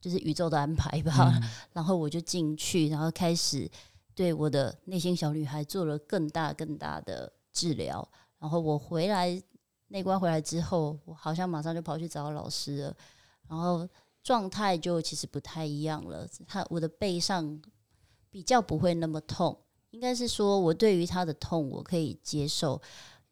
[0.00, 1.32] 就是宇宙的安排吧。
[1.72, 3.70] 然后我就进去，然后开始
[4.16, 7.32] 对我的内心小女孩做了更大更大的。
[7.56, 8.06] 治疗，
[8.38, 9.42] 然后我回来
[9.88, 12.96] 内关回来之后，我好像马上就跑去找老师了，
[13.48, 13.88] 然后
[14.26, 16.28] 状态就其实不太一样了。
[16.48, 17.62] 他我的背上
[18.28, 19.56] 比较不会那么痛，
[19.90, 22.82] 应该是说我对于他的痛我可以接受，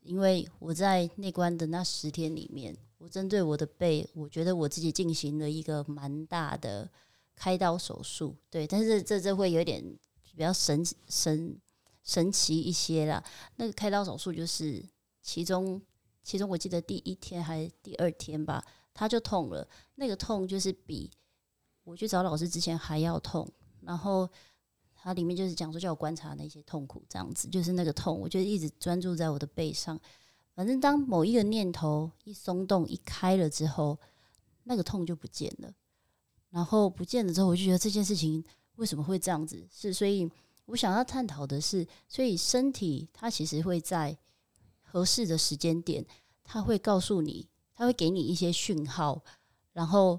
[0.02, 6.88] 因为我在内关的那十天里面，我针对我的背，我觉得我自己进行了一个蛮大的
[7.34, 9.82] 开刀手术，对，但是这这会有点
[10.30, 11.58] 比较神神。
[12.06, 13.24] 神奇一些啦，
[13.56, 14.84] 那个开刀手术就是
[15.22, 15.80] 其中，
[16.22, 18.62] 其中我记得第一天还是第二天吧，
[18.94, 19.68] 他就痛了。
[19.96, 21.10] 那个痛就是比
[21.82, 23.46] 我去找老师之前还要痛。
[23.82, 24.26] 然后
[24.94, 30.00] 它里面就是讲说叫我观察那些痛苦，这样子就是那个痛，我就一直专注在我的背上。
[30.54, 33.98] 反正当某一个念头一松动一开了之后，
[34.62, 35.70] 那个痛就不见了。
[36.48, 38.42] 然后不见了之后，我就觉得这件事情
[38.76, 39.66] 为什么会这样子？
[39.70, 40.30] 是所以。
[40.66, 44.16] 我想要探讨的是，所以身体它其实会在
[44.80, 46.02] 合适的时间点，
[46.42, 49.22] 它会告诉你，它会给你一些讯号，
[49.72, 50.18] 然后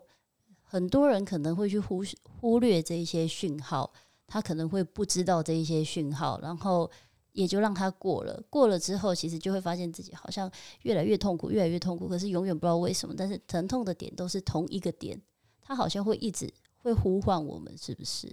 [0.62, 3.91] 很多人可能会去忽忽略这一些讯号，
[4.28, 6.89] 他可能会不知道这一些讯号，然后
[7.32, 8.44] 也就让他过了。
[8.50, 13.15] 过了之后，其实就会发现自己好像越来越痛苦，越来越痛苦，可是永远不知道为什么。
[13.18, 15.22] 但是疼痛的点都是同一个点，
[15.62, 18.28] 它好像会一直会呼唤我们，是不是？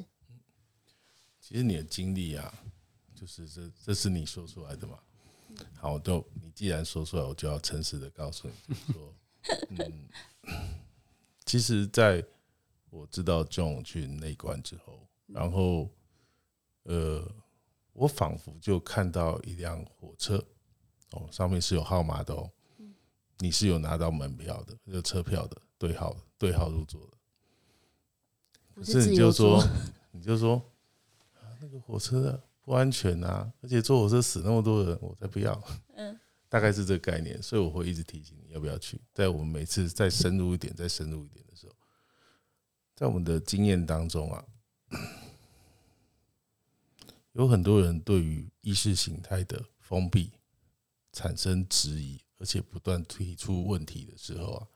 [1.40, 2.52] 其实你的经历啊，
[3.14, 4.98] 就是这，这是你说出来的嘛？
[5.74, 9.14] 好，都你既然说出来，我就要诚实的告诉你，说，
[9.70, 10.08] 嗯，
[11.44, 12.24] 其实在
[12.90, 15.88] 我知道 John 去内关之后，然后，
[16.84, 17.26] 呃，
[17.92, 20.44] 我仿佛就看到一辆火车，
[21.10, 22.50] 哦，上面是有号码的哦，
[23.38, 27.16] 你是有拿到门票的，有车票的，对号对号入座的，
[28.76, 29.62] 可是你就说，
[30.12, 30.54] 你就说。
[31.34, 35.60] 啊那个火车不安全啊，而且坐火车死那么多人，我才不要。
[35.96, 36.16] 嗯，
[36.48, 39.00] 大概是这个概念，所以我会一直提醒你要不要去。
[39.12, 41.74] 在我们每次再深入一点、再深入一点的时候，
[42.94, 44.44] 在我们的经验当中啊，
[47.32, 50.30] 有很多人对于意识形态的封闭
[51.12, 54.68] 产生质疑，而且不断提出问题的时候啊，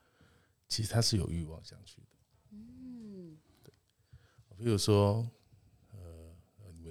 [0.68, 2.08] 其实他是有欲望想去的。
[2.50, 3.72] 嗯，对，
[4.58, 5.24] 比如说。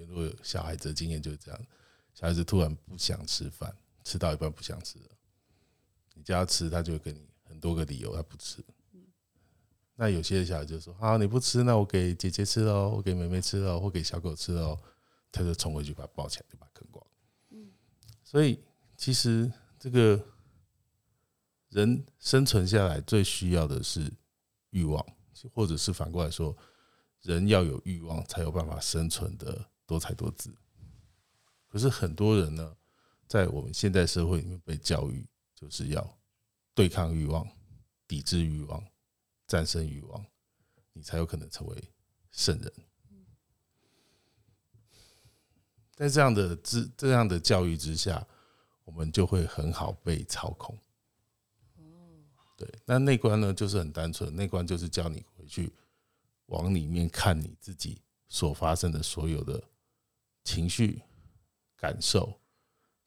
[0.04, 1.66] 如果有小孩子的经验就是这样，
[2.14, 5.10] 小孩子突然不想吃饭，吃到一半不想吃了，
[6.14, 8.62] 你叫他吃，他就会给你很多个理由他不吃。
[9.98, 14.78] 那有些小孩就说：“好，你不吃，那我给姐姐吃喽，我给妹妹吃喽，或给小狗吃喽。”
[15.32, 17.06] 他就冲回去把它抱起来，就把它啃光。
[17.50, 17.70] 嗯，
[18.22, 18.62] 所以
[18.96, 20.22] 其实这个
[21.70, 24.10] 人生存下来最需要的是
[24.70, 25.04] 欲望，
[25.52, 26.56] 或者是反过来说，
[27.22, 29.66] 人要有欲望才有办法生存的。
[29.86, 30.52] 多才多姿，
[31.68, 32.76] 可是很多人呢，
[33.28, 36.18] 在我们现代社会里面被教育，就是要
[36.74, 37.48] 对抗欲望、
[38.08, 38.84] 抵制欲望、
[39.46, 40.26] 战胜欲望，
[40.92, 41.90] 你才有可能成为
[42.32, 42.72] 圣人。
[45.94, 48.26] 在这样的之这样的教育之下，
[48.84, 50.76] 我们就会很好被操控。
[52.56, 55.72] 对，那内观呢，就是很单纯，内观就是叫你回去
[56.46, 59.62] 往里面看你自己所发生的所有的。
[60.46, 61.02] 情绪
[61.76, 62.40] 感受，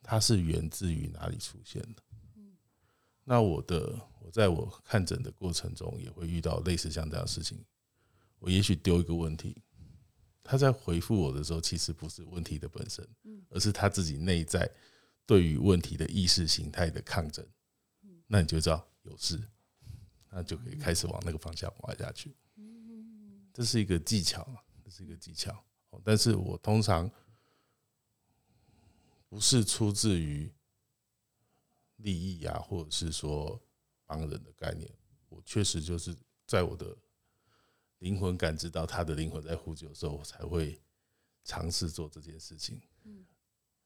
[0.03, 2.03] 它是源自于哪里出现的？
[3.23, 7.63] 那我的我在我看诊的过程中，也会遇到类似像这样的事情。
[8.39, 9.55] 我也许丢一个问题，
[10.43, 13.07] 他在回复我的时候，其实不是问题的本身，
[13.49, 14.69] 而是他自己内在
[15.25, 17.47] 对于问题的意识形态的抗争。
[18.27, 19.41] 那你就知道有事，
[20.29, 22.35] 那就可以开始往那个方向挖下去。
[23.53, 24.45] 这是一个技巧，
[24.83, 25.63] 这是一个技巧。
[26.03, 27.09] 但是我通常。
[29.29, 30.51] 不是出自于
[31.97, 33.61] 利益啊，或者是说
[34.05, 34.91] 帮人的概念，
[35.29, 36.15] 我确实就是
[36.47, 36.97] 在我的
[37.99, 40.81] 灵魂感知到他的灵魂在呼救的时候，我才会
[41.43, 42.81] 尝试做这件事情。
[43.03, 43.25] 嗯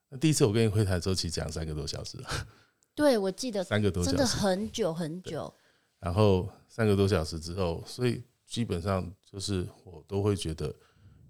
[0.09, 2.29] 那第一次我跟你会谈的时候，其实讲三个多小时了，
[2.95, 5.53] 对，我记得三个多小时真的，很久很久。
[5.99, 10.73] 然后三个多小时之后，所以基本上就是我都会觉得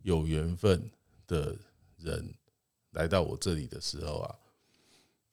[0.01, 0.91] 有缘分
[1.25, 1.57] 的
[1.95, 2.35] 人
[2.93, 4.35] 来到我这里的时候啊，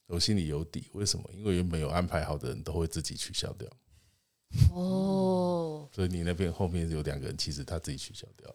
[0.06, 0.88] 我心里有底。
[0.92, 1.30] 为什么？
[1.32, 3.68] 因为原本有安排好的人都会自己取消掉，
[4.74, 8.54] 哦，所以你那边后面有两个人，其实他自己取消掉，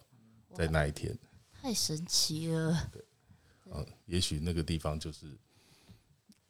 [0.54, 1.18] 在那一天，
[1.52, 2.92] 太神奇了。
[3.66, 5.38] 嗯，也许那个地方就是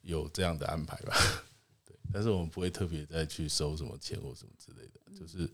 [0.01, 1.15] 有这样的安排吧。
[1.85, 5.49] 对，但是我们不会特别再去收什么钱或什么之类的，就是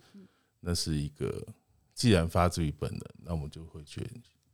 [0.60, 1.46] 那是一个，
[1.94, 4.02] 既然发自于本能，那我们就会去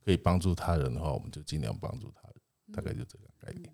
[0.08, 2.36] 可以帮助他人的话，我们就尽量帮助他人，
[2.74, 3.70] 大概就这个概念。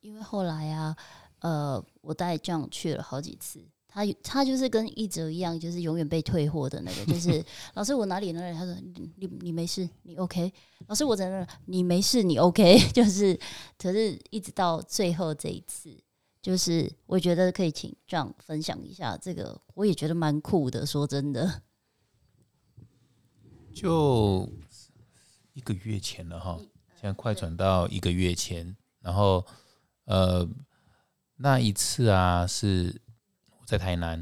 [0.00, 0.96] 因为后来啊，
[1.38, 7.40] 呃，我带 John 去了好几次，他他就是跟一哲一样，就是永远被退货的那个，就是
[7.74, 10.52] 老师我哪里哪里，他说你你你没事，你 OK，
[10.88, 13.38] 老师我在那，你没事，你 OK， 就是，
[13.78, 15.96] 可是一直到最后这一次，
[16.42, 21.62] 就是我觉得可以请 John 分享一下这个，我也觉得蛮酷的，说真的，
[23.72, 24.61] 就一
[25.62, 26.56] 个月前了哈，
[26.94, 29.44] 现在快转到一个月前，然后
[30.04, 30.48] 呃
[31.36, 33.00] 那一次啊是
[33.58, 34.18] 我在台南，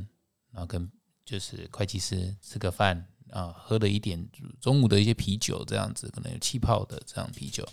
[0.50, 0.90] 然后跟
[1.24, 4.28] 就是会计师吃个饭啊，喝了一点
[4.60, 7.66] 中午的一些啤酒这样子，可能有气泡的这样啤酒，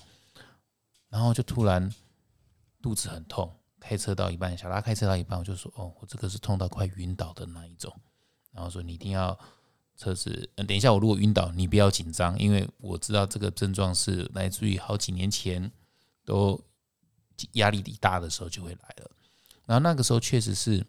[1.09, 1.93] 然后就突然
[2.81, 7.93] 肚子很痛，开车到一半，小拉开车到一半，我就说哦，我这个是痛到快晕倒的那一种，
[8.51, 9.37] 然后说你一定要。
[9.97, 15.71] 车子，嗯，等一下，我如果晕倒，你不要紧张，因为我知道这个症状是来自于好几年前
[16.23, 16.63] 都
[17.53, 19.11] 压力大的时候就会来了。
[19.65, 20.85] 然后那个时候确实是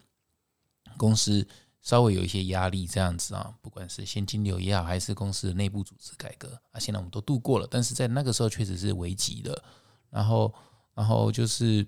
[0.95, 1.45] 公司
[1.81, 9.63] 稍微有一些压力，这样子啊，不管是现金流也好，还是公司的内部组织改革啊，现在我们都度过了，但是在那个时候确实是危急的。
[10.11, 10.53] 然后，
[10.93, 11.85] 然后就是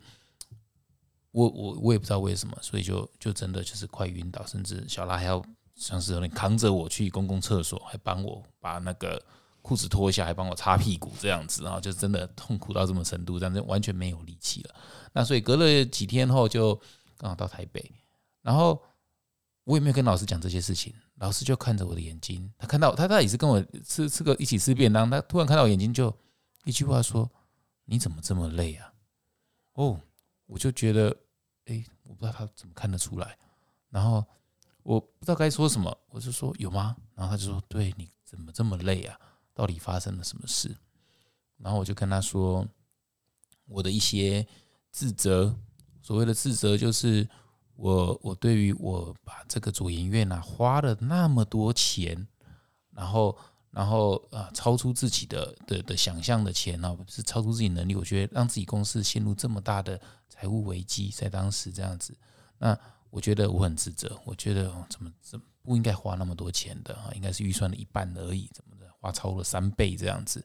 [1.29, 5.39] 我我我也不知道为什么，所以就就真的就是快晕倒，甚至小拉还要。
[5.81, 9.19] 像是有点扛着我去公共厕所，还帮我把那个
[9.63, 14.75] 裤子脱下，还帮我擦屁股这样子，然后就真的痛苦到这么程度，但是完全没有力气了。
[15.11, 16.79] 那所以隔了几天后，就
[17.17, 17.91] 刚好到台北，
[18.43, 18.79] 然后
[19.63, 26.15] 我也没有跟老师讲这些事情，老师就看着我的眼睛，他看到他他也是跟我吃吃个一起吃便当，他突然看到我眼睛就
[26.63, 27.27] 一句话说
[27.85, 28.93] ：“你怎么这么累啊？”
[29.73, 29.99] 哦，
[30.45, 31.09] 我就觉得，
[31.65, 33.35] 哎，我不知道他怎么看得出来，
[33.89, 34.23] 然后。
[34.83, 36.95] 我不知道该说什么，我就说有吗？
[37.13, 39.19] 然后他就说：“对你怎么这么累啊？
[39.53, 40.75] 到底发生了什么事？”
[41.57, 42.67] 然后我就跟他说
[43.65, 44.45] 我的一些
[44.91, 45.55] 自责，
[46.01, 47.29] 所谓的自责就是
[47.75, 52.27] 我我对于我把这个左研院啊花了那么多钱，
[52.89, 53.37] 然后
[53.69, 62.17] 然后啊超出自己的的的想象的钱呢，是超出自己能力，我觉得让自己公司陷入这么大的财务危机，在当时这样子，
[62.57, 62.75] 那。
[63.11, 67.11] 我觉得我很自责，我觉得怎么怎么不应该花那么多钱的啊？
[67.13, 70.43] 应该是预算的一半而已，怎么的花超了三倍这样子？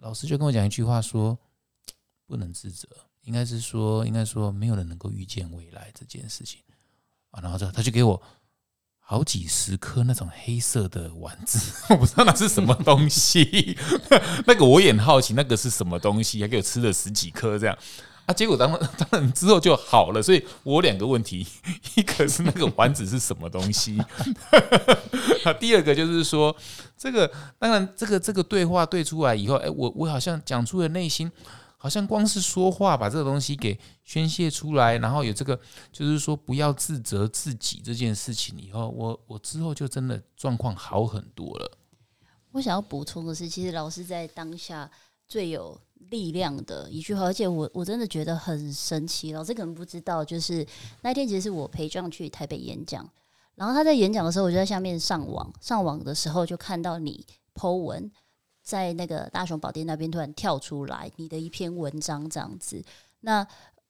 [0.00, 1.36] 老师就跟我讲一句话说，
[2.26, 2.88] 不能自责，
[3.22, 6.62] 应该是说，应该说没有人能够预见未来这件事情
[7.30, 7.40] 啊。
[7.42, 8.22] 然后这他就给我
[8.98, 11.58] 好几十颗那种黑色的丸子，
[11.90, 13.76] 我不知道那是什么东西，
[14.46, 17.76] 那个我也很好奇，那个是什么东西，还给我吃了十几颗这样。
[18.26, 21.46] 啊，结果当然当然之后就好了，所以我两个问题，
[21.94, 23.98] 一个是那个丸子是什么东西，
[25.44, 26.56] 啊，第二个就是说
[26.96, 31.30] 这个当然这个这个对话对出来以后，哎，我我好像讲出了内心，
[31.76, 35.60] 好像光是说话把这个东西给宣泄出来，然后有这个
[35.92, 41.78] 就是说不要自责自己这件事情以后，我我之后就真的状况好很多了。
[42.52, 44.90] 我想要补充的是，其实老师在当下
[45.28, 45.78] 最有。
[46.10, 49.32] 力量的一句话，而且我我真的觉得很神奇。
[49.32, 50.66] 老师可能不知道，就是
[51.02, 53.08] 那天其实是我陪壮去台北演讲，
[53.54, 58.10] 然后他在演讲的时候，我就在下面上网，上网的时候就看到你 Po 文，
[58.62, 62.82] 在那个大雄宝殿那边突然跳出来你的一篇文章这样子。
[63.20, 63.46] 那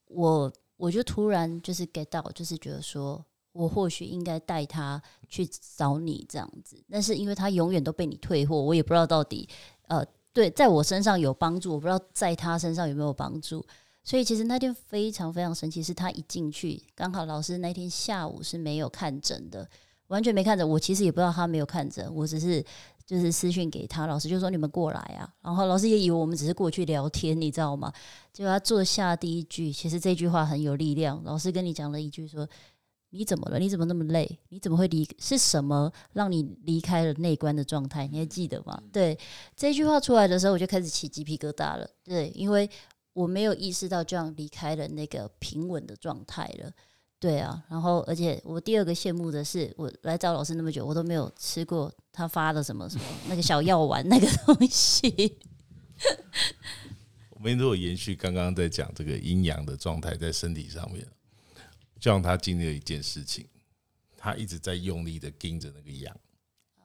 [0.06, 5.46] 我我就突然就是 get 到，就是觉得说我或许应该带他去
[5.76, 9.48] 找你这样子，但是因为他永远都被你退货，我也不知道到底
[9.88, 10.04] 呃。
[10.34, 13.64] 对，在我身上有帮助，我不知道在他身上有没有帮助。
[14.02, 19.66] 所以其实那天非常非常神奇，是他一进去，刚好老师那天下午是没有看诊的，
[20.08, 20.68] 完全没看诊。
[20.68, 22.62] 我其实也不知道他没有看诊，我只是
[23.06, 27.90] 就是私讯给他，老师就说你们过来啊，然后老师也以为我们只是过去聊天，你知道吗？
[28.32, 31.22] 结果他坐下第一句，其实这句话很有力量。
[31.24, 32.46] 老师跟你讲了一句说
[33.16, 33.60] ：“你怎么了？
[33.60, 34.38] 你怎么那么累？
[34.48, 35.08] 你怎么会离？
[35.20, 38.08] 是什么让你离开了内观的状态？
[38.08, 39.16] 你还记得吗？”对
[39.56, 41.88] 这句话出来的时候，我就开始起鸡皮疙瘩了。
[42.02, 42.68] 对，因为
[43.12, 46.72] 我没有意识到这样离开了那个平稳的状态了。
[47.20, 55.38] 对啊，然后而且我第二个羡慕的是，我来找老师那么久，我都没有吃过他发的什么什么 那个小药丸那个东西。
[57.30, 61.06] 我们如果延续刚刚在讲这个阴阳的状态在身体上面，
[62.04, 63.48] 就像他经历了一件事情，
[64.14, 66.14] 他一直在用力的盯着那个羊，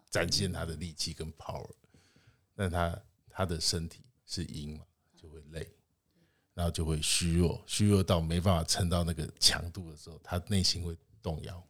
[0.09, 1.69] 展现他的力气跟 power，
[2.55, 2.97] 但他
[3.27, 4.85] 他的身体是阴嘛，
[5.17, 5.69] 就会累，
[6.53, 11.61] 然后就会虚弱，虚弱到没办法撑到那个强度的时候，他内心会动摇，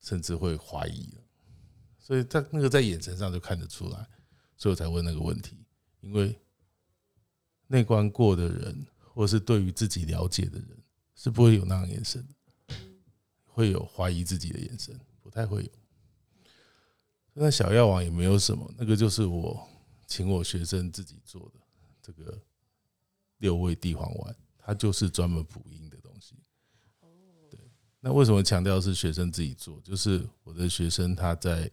[0.00, 1.12] 甚至会怀疑。
[1.98, 4.08] 所以在那个在眼神上就看得出来，
[4.56, 5.62] 所以我才问那个问题，
[6.00, 6.34] 因为。
[7.66, 10.68] 内观过的人，或是对于自己了解的人，
[11.16, 12.34] 是不会有那样眼神的，
[13.56, 15.70] 会有怀疑自己的眼神，不太会有。
[17.32, 19.66] 那小药王也没有什么，那个就是我
[20.06, 21.60] 请我学生自己做的
[22.02, 22.38] 这个
[23.38, 26.36] 六味地黄丸，它就是专门补阴的东西。
[27.48, 27.58] 对。
[28.00, 29.80] 那为什么强调是学生自己做？
[29.80, 31.70] 就是我的学生他在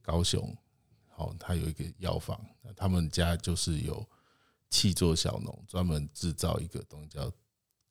[0.00, 0.56] 高雄，
[1.08, 4.08] 好，他有一个药房，那他们家就是有。
[4.68, 7.32] 气作小农专门制造一个东西叫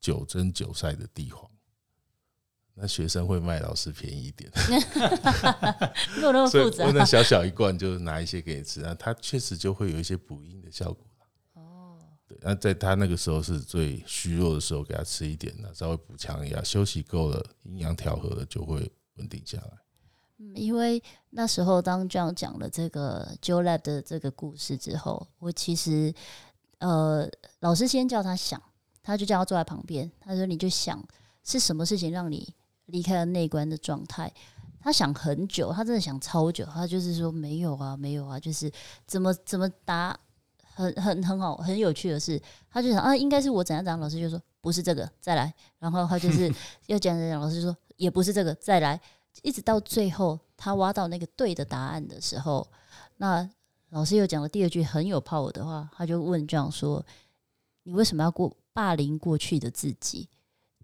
[0.01, 1.49] 九蒸九晒的地黄，
[2.75, 4.51] 那学生会卖老师便宜一点，
[6.17, 6.91] 没有那么复杂。
[6.91, 11.05] 那小小一罐就拿一些给你吃，那它确实就会有一些补阴的效果。
[11.53, 11.97] 哦，
[12.27, 19.71] 对，那在他那个时候是最虚弱的时候，给他吃一点，那稍微补强一下，休息够了，阴阳调和了，就会稳定下来。
[20.39, 26.13] 嗯，因为那时候当这样讲了这个 Joe Lab 的这个故事之后，我其实。
[26.79, 27.27] 呃，
[27.61, 28.61] 老师先叫他想，
[29.01, 30.11] 他就叫他坐在旁边。
[30.19, 31.01] 他说：“你就想
[31.41, 32.53] 是什么事情让你
[32.87, 34.31] 离开了内观的状态？”
[34.79, 36.63] 他想很久，他真的想超久。
[36.65, 38.71] 他就是说：“没有啊，没有啊，就是
[39.07, 40.17] 怎么怎么答，
[40.73, 46.53] 很很很好，很有趣的是，他就想啊，应该是我怎样怎样。”老师就说：“不是这个，再来。”然后他就 是
[46.87, 48.99] 要讲讲讲，老师就说：“也不是这个，再来。”
[49.41, 52.67] 一直到最后，他挖到那个对的答案的时候，
[53.17, 53.49] 那。
[53.89, 57.05] 老师又讲了第二句很有 power 的话，他就问这样说
[57.83, 60.27] ：“你为什么要过霸凌过去的自己？”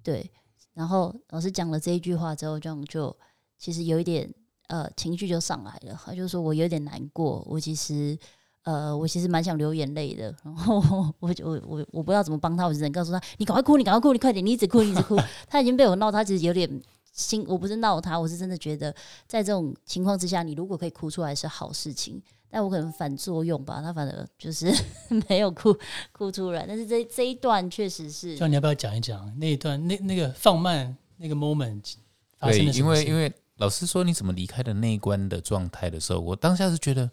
[0.01, 0.31] 对，
[0.73, 3.15] 然后老师讲了这一句话之后，这样就
[3.57, 4.33] 其实有一点
[4.67, 5.99] 呃情绪就上来了。
[6.05, 8.17] 他就说我有点难过，我其实
[8.63, 10.33] 呃我其实蛮想流眼泪的。
[10.43, 10.77] 然后
[11.19, 15.17] 我我我我不知道怎么帮他，我只能告诉他：“你赶快哭，你赶快哭，你快点，你一直哭，一直哭。
[15.47, 17.45] ”他已经被我闹，他其实有点心。
[17.47, 18.95] 我不是闹他，我是真的觉得
[19.27, 22.21] 在这种情况之下，你如果可以哭出来是好事情。
[22.51, 24.69] 但我可能反作用吧，他反正就是
[25.29, 25.73] 没有哭
[26.11, 26.65] 哭出来。
[26.67, 31.93] 但是这这一段确实是，叫你要不要讲一讲那一段那那个放慢那个 moment
[32.37, 37.09] 发生的因为因为老师说你怎么离开的那一关的状态的时候，我当下是觉得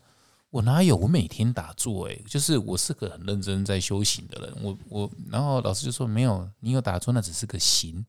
[0.50, 4.56] 我哪有我每天打坐哎，就是我是个很认真在修行的人。
[4.62, 8.04] 我我然后老师就说没有，你有打坐那只是个行，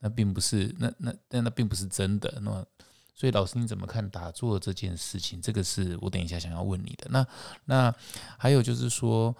[0.00, 2.66] 那并不是那那但那并不是真的那。
[3.14, 5.40] 所以老师你怎么看打坐这件事情？
[5.40, 7.06] 这个是我等一下想要问你的。
[7.10, 7.26] 那
[7.66, 7.94] 那
[8.38, 9.34] 还有就是说，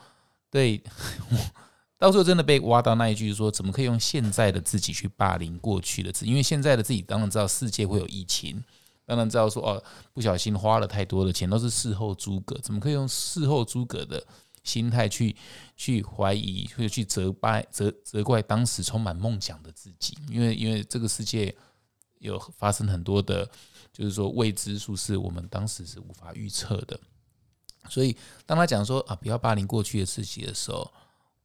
[0.51, 0.81] 对，
[1.99, 6.31] 到时候真的被挖到那一句说，怎么可以用现在的自己去霸凌过去的自己？
[6.31, 8.63] 因为现在的自己当然知道世界会有疫情，
[9.07, 14.23] 当然知道说哦，不小心花了太多的钱，都是事后诸葛，怎么可以用事后诸葛的
[14.63, 15.35] 心态去
[15.77, 20.17] 去怀疑，或者去责败责责怪当时充满梦想的自己？
[20.29, 21.53] 因为因为这个世界。
[22.23, 23.49] 有发生很多的，
[23.93, 26.99] 就是说未知数是我们当时是无法预测的，
[27.89, 28.17] 所以
[28.47, 30.89] 当他讲说啊不要霸凌过去的自己的时候，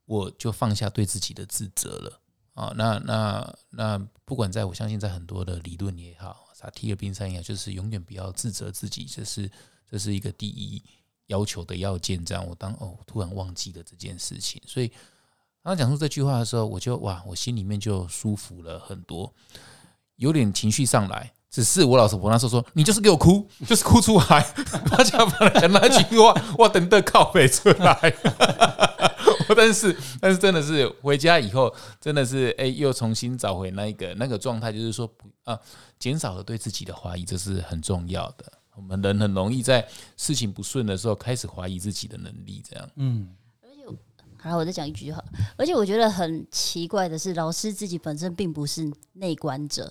[0.06, 2.20] 我就放下对自己的自责了
[2.54, 2.72] 啊。
[2.76, 9.50] 那那那不管在我相信在很多的理论也好，萨提尔冰山也好，就是永远不要自责自己，这是
[9.90, 10.80] 这是一个第一
[11.26, 12.24] 要求的要件。
[12.24, 14.88] 这样我当哦突然忘记了这件事情，所以
[15.60, 19.34] 当他讲出这句话的时候，我就哇我心里面就舒服了很多。
[20.18, 24.42] 有点情绪上来，只是我老师婆那时候说：“你就是给我哭， 就是哭出来。”
[24.86, 28.14] 他讲讲那句话，我等的靠背出来。
[29.56, 35.58] 但是，但是真的是回家以后，真的是哎，又重新找回那一个那个状态，就是说不啊，
[35.98, 38.44] 减少了对自己的怀疑，这是很重要的。
[38.76, 39.88] 我们人很容易在
[40.18, 42.90] 事情不顺的时候开始怀疑自己的能力，这样。
[42.96, 43.28] 嗯。
[43.62, 45.24] 而且，好，我再讲一句哈。
[45.56, 49.90] 而且我觉得很奇怪的是，老师自己本身并不是内观者。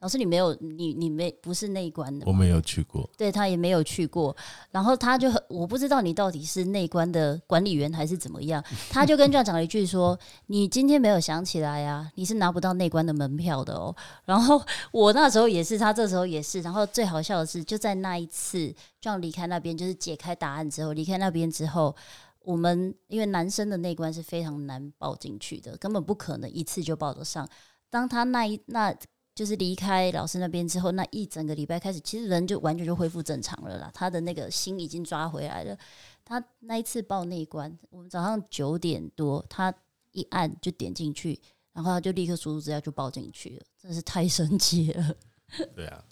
[0.00, 4.36] 老师，你没有，你你没不是内观的，我没有去过，对他也没有去过，
[4.70, 10.16] 然后他就很，我不知道你到底是内观的管理员还是怎么样， 他就跟这样讲了一句说
[10.48, 21.96] ：“你今天没有想起来啊，你是拿不到内观的门票的哦。”然后我那时候也是，他这时候也是，然后最好笑的是，就在那一次这样离开那边，就是解开答案之后，离开那边之后，
[22.44, 27.48] 我们因为男生的内关是非常难报进去的，根本不可能一次就报得上。
[27.88, 28.94] 当他那一那。
[29.36, 33.90] 就是离开老师那边之后，那一整个礼拜开始，其实人就完全就恢复正常了啦。
[33.92, 35.78] 他的那个心已经抓回来了。
[36.24, 39.72] 他那一次报那一关，我们早上九点多，他
[40.12, 41.38] 一按就点进去，
[41.74, 45.14] 然后他就立刻输入资料就报进去了，真是太神奇了。
[45.76, 46.02] 对啊，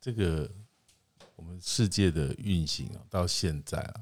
[0.00, 0.50] 这个
[1.36, 3.94] 我们世界的运行啊，到现在啊，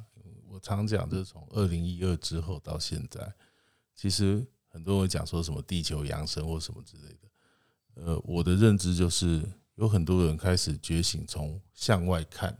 [0.48, 3.30] 我常讲，就是从二零一二之后到现在，
[3.94, 7.29] 其实很多人讲说什么地球扬升或什么之类的。
[8.02, 12.58] 呃，我的认知就是有很多人开始觉醒，从向外看，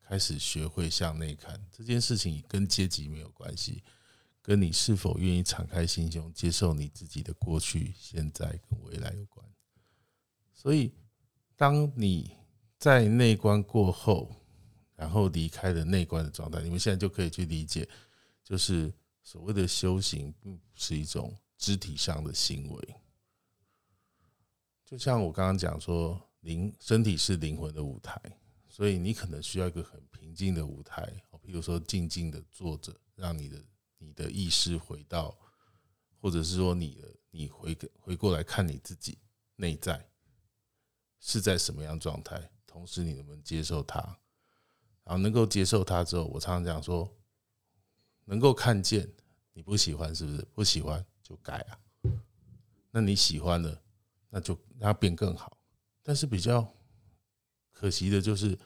[0.00, 1.60] 开始学会向内看。
[1.72, 3.82] 这件事情跟阶级没有关系，
[4.40, 9.44] 跟你是否愿意敞开心胸，接受你自己的过去、现在跟未来有关。
[10.54, 10.92] 所以，
[11.56, 12.30] 当你
[12.78, 14.30] 在内观过后，
[14.94, 17.88] 然后离开了内观的状态，你们现在就可以去理解，
[18.44, 18.92] 就是
[19.24, 22.94] 所谓的修行，并不是一种肢体上的行为。
[24.86, 28.20] 就像我刚刚讲说，灵身体是灵魂的舞台，
[28.68, 31.12] 所以你可能需要一个很平静的舞台，
[31.42, 33.60] 比如说静静的坐着，让你的
[33.98, 35.36] 你的意识回到，
[36.20, 39.18] 或者是说你的你回回过来看你自己
[39.56, 40.08] 内在
[41.18, 43.98] 是在什么样状态，同时你能不能接受它，
[45.02, 47.12] 然后能够接受它之后，我常常讲说，
[48.24, 49.12] 能够看见
[49.52, 50.46] 你不喜欢是不是？
[50.54, 51.78] 不喜欢就改啊，
[52.92, 53.82] 那你喜欢的。
[54.36, 55.56] 那就让它变更好，
[56.02, 56.70] 但是比较
[57.72, 58.58] 可惜的就是，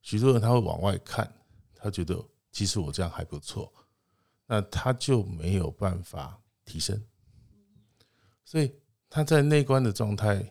[0.00, 1.32] 许多人他会往外看，
[1.76, 2.20] 他觉得
[2.50, 3.72] 其实我这样还不错，
[4.46, 7.00] 那他就没有办法提升，
[8.44, 8.74] 所以
[9.08, 10.44] 他在内观的状态，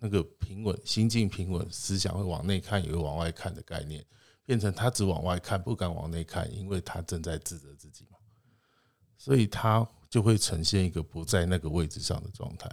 [0.00, 4.04] 那个平稳、心境平稳、思想会往内看，也会往外看的概念，
[4.44, 8.18] 变成他只往外看，不敢往内看，因为他正在自责自己嘛，
[9.16, 12.68] 所以他就会呈现一个不在那个位置上的状态。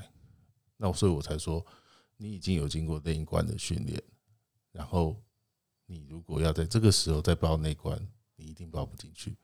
[0.77, 1.65] 那所以我才说，
[2.17, 4.01] 你已经有经过内观的训练，
[4.71, 5.19] 然后
[5.87, 7.99] 你如果要在这个时候再报内观，
[8.35, 9.35] 你一定报不进去。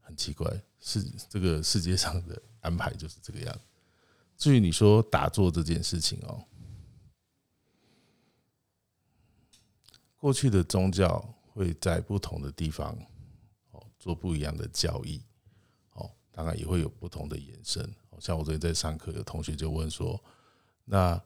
[0.00, 0.48] 很奇怪，
[0.78, 3.60] 是这个世界上的安排就是这个样。
[4.36, 6.44] 至于你说打坐这件事情哦，
[10.16, 11.18] 过去的宗教
[11.52, 12.96] 会在不同的地方
[13.72, 15.20] 哦做不一样的教义，
[15.92, 17.94] 哦，当然也会有不同的延伸。
[18.20, 20.18] 像我昨天在上课，有同学就问说。
[20.88, 21.20] 那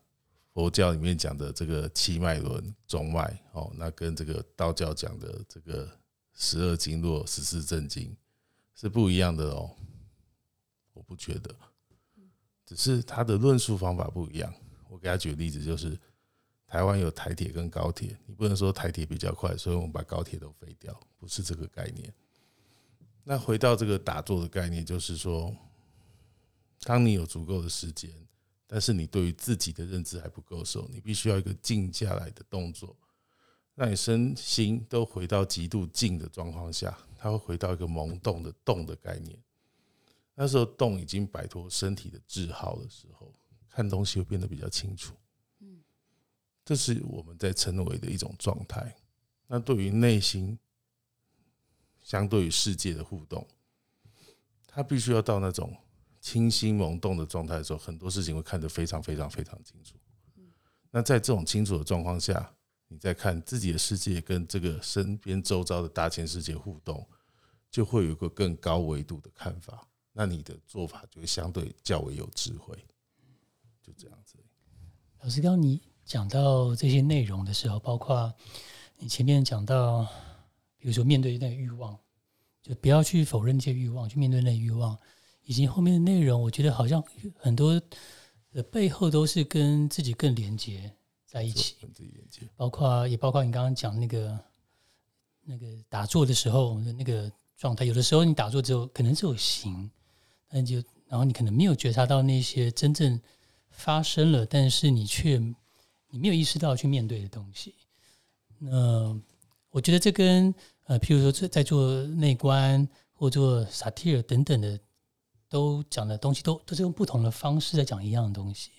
[0.53, 5.89] 佛教里面讲的这个七脉轮、中脉，哦，那跟这个道教讲的这个
[6.33, 8.17] 十二经络、十四正经
[8.75, 9.71] 是不一样的哦。
[10.93, 11.55] 我不觉得，
[12.67, 14.53] 只是他的论述方法不一样。
[14.89, 15.97] 我给他举个例子，就是
[16.67, 22.13] 台湾有台铁跟高铁，你不能说台铁比较快，所以我们把高铁都废掉，不是这个概念。
[23.23, 25.55] 那回到这个打坐的概念，就是说，
[26.81, 28.11] 当你有足够的时间。
[28.73, 32.97] 但是你对于自己的认知还不够时候，你必须要一个静下来的动作，
[33.75, 39.37] 让你身心都回到极度静的状况下，它会回到一个萌动的动的概念。
[40.37, 43.35] 那时候动已经摆脱身体的桎梏的时候，
[43.69, 45.17] 看东西会变得比较清楚。
[45.59, 45.81] 嗯，
[46.65, 48.95] 这是我们在称为的一种状态。
[49.49, 50.57] 那对于内心，
[52.01, 53.45] 相对于世界的互动，
[54.69, 55.77] 它必须要到那种。
[56.21, 59.97] 清新萌动的状态的时候，很多事情会看得非常非常非常清楚。
[60.91, 62.53] 那在这种清楚的状况下，
[62.89, 67.09] 你再看自己的世界跟这个身边周遭的大千世界互动，
[67.71, 69.87] 就会有一个更高维度的看法。
[70.13, 72.77] 那你的做法就会相对较为有智慧。
[73.81, 74.37] 就这样子。
[75.21, 78.35] 老师，刚你讲到这些内容的时候，包括
[78.99, 80.03] 你前面讲到，
[80.77, 81.97] 比如说面对那个欲望，
[82.61, 84.99] 就不要去否认这些欲望，去面对那欲望。
[85.51, 87.03] 以及后面的内容，我觉得好像
[87.35, 87.83] 很多
[88.53, 90.89] 的背后都是跟自己更连接
[91.27, 94.39] 在一起，跟自己连接，包括也包括你刚刚讲那个
[95.43, 97.85] 那个打坐的时候的那个状态。
[97.85, 99.91] 有的时候你打坐之后可能只有形，
[100.47, 100.77] 但就
[101.09, 103.21] 然后你可能没有觉察到那些真正
[103.71, 105.37] 发生了，但是你却
[106.11, 107.75] 你没有意识到去面对的东西。
[108.57, 109.21] 那
[109.71, 114.79] 我觉得这跟呃，譬如说在在做内观或做萨提尔等等的。
[115.51, 118.71] 都讲的东西都都是用不同的方式在讲一样的东西。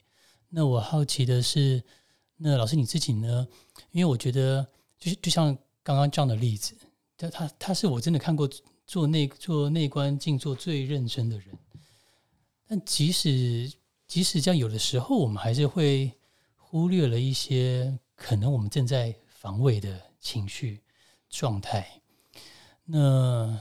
[0.49, 1.83] 那我好奇的是，
[2.37, 3.47] 那老师你自己呢？
[3.91, 4.65] 因为我觉得，
[4.97, 6.73] 就就像刚刚这样的例子，
[7.17, 8.49] 他他他是我真的看过
[8.87, 11.47] 做内做内观静坐最认真的人。
[12.67, 13.71] 但即使
[14.07, 16.11] 即使这样，有的时候我们还是会
[16.55, 20.81] 忽略了一些可能我们正在防卫的情绪
[21.29, 22.01] 状态。
[22.85, 23.59] 那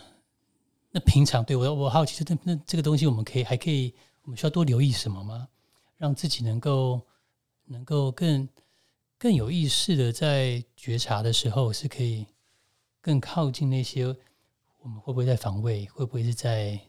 [0.92, 5.48] 那平常对我我好奇，那那这个东西我们可以还可以，我们需要多留意什么吗？
[5.96, 7.00] 让自己能够
[7.66, 8.48] 能够更
[9.16, 12.26] 更有意识的在觉察的时候，是可以
[13.00, 14.04] 更靠近那些
[14.80, 16.80] 我们会不会在防卫，会不会是在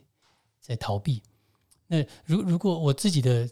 [0.60, 1.22] 在逃避？
[1.86, 3.48] 那如如果我自己的，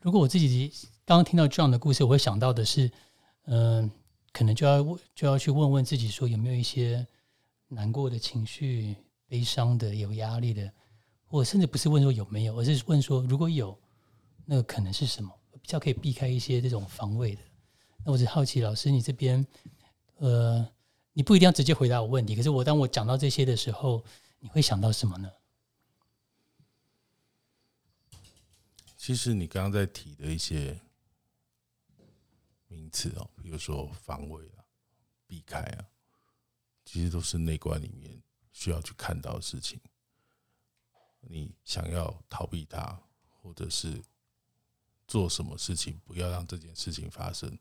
[0.00, 0.72] 如果我自己
[1.04, 2.90] 刚刚听到这样的故事，我会想到的是，
[3.44, 3.88] 嗯，
[4.32, 4.82] 可能就要
[5.14, 7.06] 就要去问问自己，说有没有一些
[7.68, 8.96] 难过的情绪。
[9.28, 10.72] 悲伤的、有压力的，
[11.28, 13.78] 我甚至不是问说有没有，而是问说如果有，
[14.46, 15.30] 那个可能是什么？
[15.60, 17.42] 比较可以避开一些这种防卫的。
[18.04, 19.46] 那我是好奇，老师你这边，
[20.16, 20.66] 呃，
[21.12, 24.02] 你不一定要直接回答我问题，可是我当我讲到这些的时候，
[24.38, 25.30] 你会想到什么呢？
[28.96, 30.80] 其实你刚刚在提的一些
[32.68, 34.64] 名词哦，比如说防卫啊、
[35.26, 35.84] 避开啊，
[36.84, 38.22] 其实都是内观里面。
[38.58, 39.80] 需要去看到的事情，
[41.20, 43.00] 你想要逃避它，
[43.40, 44.02] 或者是
[45.06, 47.56] 做什么事情，不要让这件事情发生。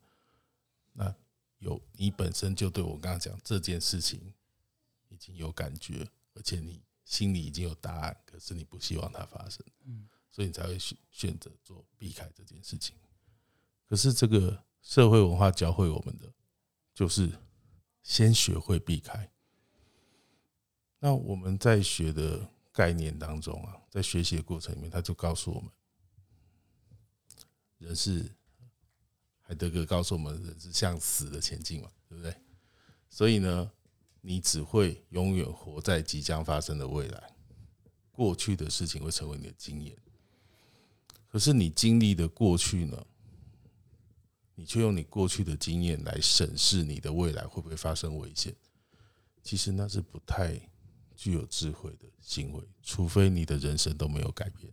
[0.94, 1.14] 那
[1.60, 4.34] 有你本身就对我刚刚讲这件事情
[5.10, 12.96] 已经有感觉，而且你心里已经有答案，可是你不希望它发生，嗯，所以你才会选选择做避开这件事情。
[13.86, 16.34] 可是这个社会文化教会我们的，
[16.96, 17.32] 就是
[18.02, 19.30] 先学会避开。
[21.00, 25.70] 那我们在学的概念当中啊，在学习的过程里面，他就告诉我们，
[27.78, 28.26] 人是
[29.42, 32.36] 海德格告诉我们，人是向死的前进嘛，对不对？
[33.10, 33.72] 所以呢，
[34.22, 37.32] 你只会永远活在即将发生的未来，
[38.12, 39.96] 过去的事情会成为你的经验。
[41.28, 43.06] 可是你经历的过去呢，
[44.56, 48.56] 你却用你过去的经验来审视你的未来会不会发生危险？
[49.44, 50.60] 其实那是不太。
[51.18, 54.72] 具有智慧的行为，除非你的人生都没有改变。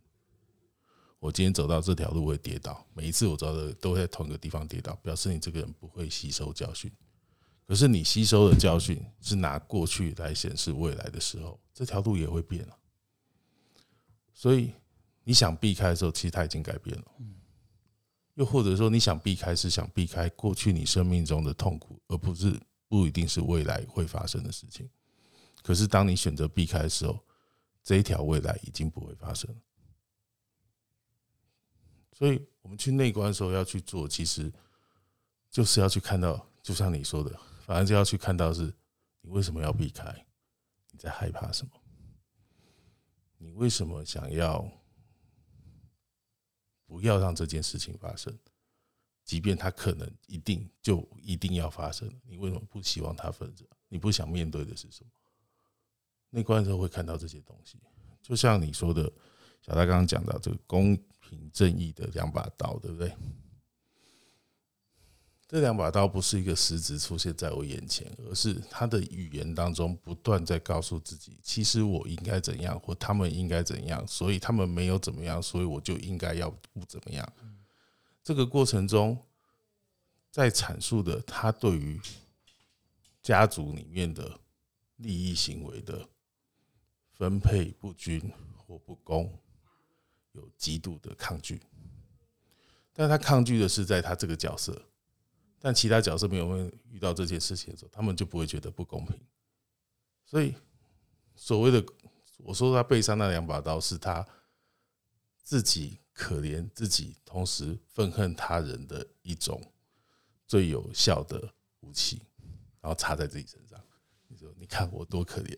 [1.19, 6.93] 我今天走到这条路会跌倒，每一次我走的都在同一个地方跌倒，表示你这个人不会吸收教训。
[7.67, 12.77] 可是你吸收的教训是拿过去来显示未来的时候，这条路也会变了。
[14.35, 14.71] 所以
[15.23, 17.05] 你想避开的时候，其实它已经改变了。
[18.35, 24.87] 又或者说你想避开，是想避开过去你生命中的痛苦，而不是不一定是未来会发生的事情。
[25.65, 27.19] 可是，当你选择避开的时候，
[27.83, 29.49] 这一条未来已经不会发生。
[32.13, 34.53] 所以，我们去内观的时候要去做，其实
[35.51, 38.71] 就是要去看到，就像你说的，反正就要去看到是，
[39.23, 40.27] 你为什么要避开？
[40.91, 41.73] 你在害怕什么？
[43.39, 44.71] 你为什么想要
[46.85, 48.39] 不要让这件事情发生？
[49.25, 53.55] 即便它可能一定就一定要发生，你为什么不希望它发生？
[53.89, 55.11] 你不想面对的是什么？
[56.35, 57.79] 内观的时候会看到这些东西，
[58.21, 59.05] 就像你说的，
[59.63, 63.15] 小戴刚刚讲到这个公平正义的两把刀，对不对？
[65.47, 77.33] 这两把刀不是一个实质出现在我眼前，而是他的语言当中不断在告诉自己，其实我应该怎样，或他们应该怎样，所以他们没有怎么样，所以我就应该要不怎么样。
[78.25, 79.17] 这个过程中，
[80.33, 82.01] 在阐述的他对于
[83.23, 84.41] 家族里面的
[84.97, 86.09] 利益行为的。
[87.17, 88.21] 分配不均
[88.57, 89.33] 或不公，
[90.33, 91.61] 有极度的抗拒，
[92.93, 94.87] 但他抗拒的是在他这个角色，
[95.61, 99.19] 但其他角色没有遇到这件事情的时候，他们就不会觉得不公平。
[100.25, 100.55] 所以，
[101.37, 101.85] 所谓的
[102.39, 104.27] 我说他背上那两把刀，是他
[105.43, 109.73] 自己可怜自己，同时愤恨他人的一种
[110.47, 112.23] 最有效的武器，
[112.81, 113.81] 然后插在自己身上。
[114.27, 115.57] 你说，你看我多可怜。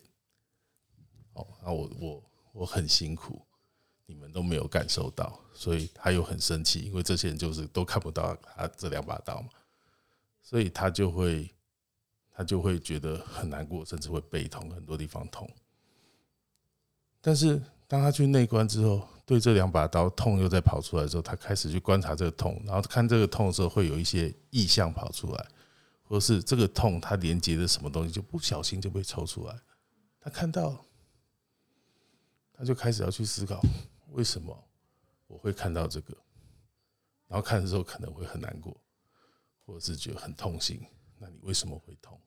[1.37, 2.23] 哦，那我我
[2.53, 3.41] 我很辛苦，
[4.07, 9.49] 你们都没有感受到，所以他又很生气，因为这些人就是都看不到他这两把刀嘛，
[10.43, 11.55] 所以他就会
[12.33, 15.47] 他就会觉得很难过，甚至会背痛，很多地方痛。
[17.21, 25.47] 但是当他去内观之后，对这两把刀痛又在跑出来之后，他开始去观察这个痛，然后看这个痛的时候，会有一些意象跑出来，
[26.03, 29.55] 或是这个痛它连接的什么东西，就不小心就被抽出来，
[30.19, 30.83] 他看到。
[32.57, 33.61] 他就开始要去思考，
[34.13, 34.69] 为什么
[35.27, 36.17] 我会看到这个，
[37.27, 38.75] 然后看的时候可能会很难过，
[39.65, 40.81] 或者是觉得很痛心，
[41.19, 42.21] 那你为什么会痛？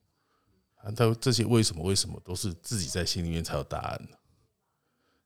[0.76, 4.18] 啊，他这些为什么为什么都是自己在心里面才有答案的。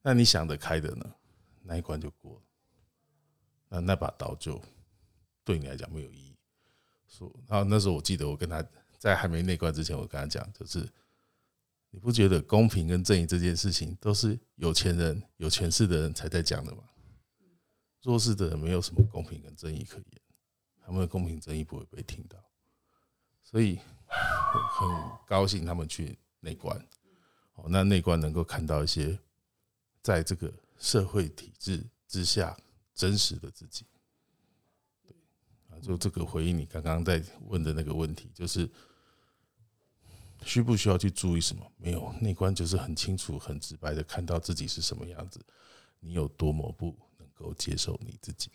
[0.02, 1.14] 那你想得开的呢？
[1.62, 2.42] 那一关就过了，
[3.68, 4.60] 那那把刀就
[5.44, 6.36] 对你来讲没有意义。
[7.06, 8.62] 说，然后那时候我记得我跟他
[8.98, 10.86] 在还没内关之前，我跟他讲，就是
[11.94, 16.82] 你不觉得公平跟正义这件事情都是有钱人、有权势的人才在讲的吗？
[18.02, 20.20] 弱势的人没有什么公平跟正义可言，
[20.84, 22.36] 他们的公平正义不会被听到，
[23.44, 23.78] 所以
[24.08, 24.88] 很
[25.24, 26.76] 高兴他们去内观。
[27.54, 29.16] 哦，那内观能够看到一些
[30.02, 32.56] 在这个社会体制之下
[32.92, 33.86] 真实的自己。
[35.00, 35.14] 对，
[35.68, 38.68] 啊，就这个回应你刚刚在问的那个问题，就是
[40.44, 41.64] 需不需要去注意什么？
[41.76, 45.40] 没有，内观就是很清楚、很直白的看到自己是什么样子，
[46.00, 48.50] 你有多么不能够接受你自己。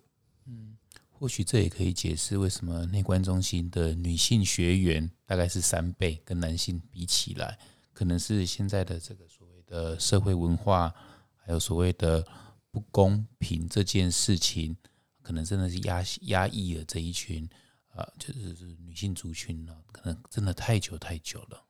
[0.46, 0.78] 嗯
[1.12, 7.60] 或许这也可以解释为什么内观中心的女性学员大概是三倍，跟男性比起来，
[7.92, 10.96] 可能是现在的这个所谓的社会文化，
[11.36, 12.26] 还有所谓的
[12.72, 14.78] 不公平这件事情，
[15.22, 17.50] 可能真的是压压抑了这一群
[17.90, 21.62] 啊、就是女性族群呢、可能真的太久太久了，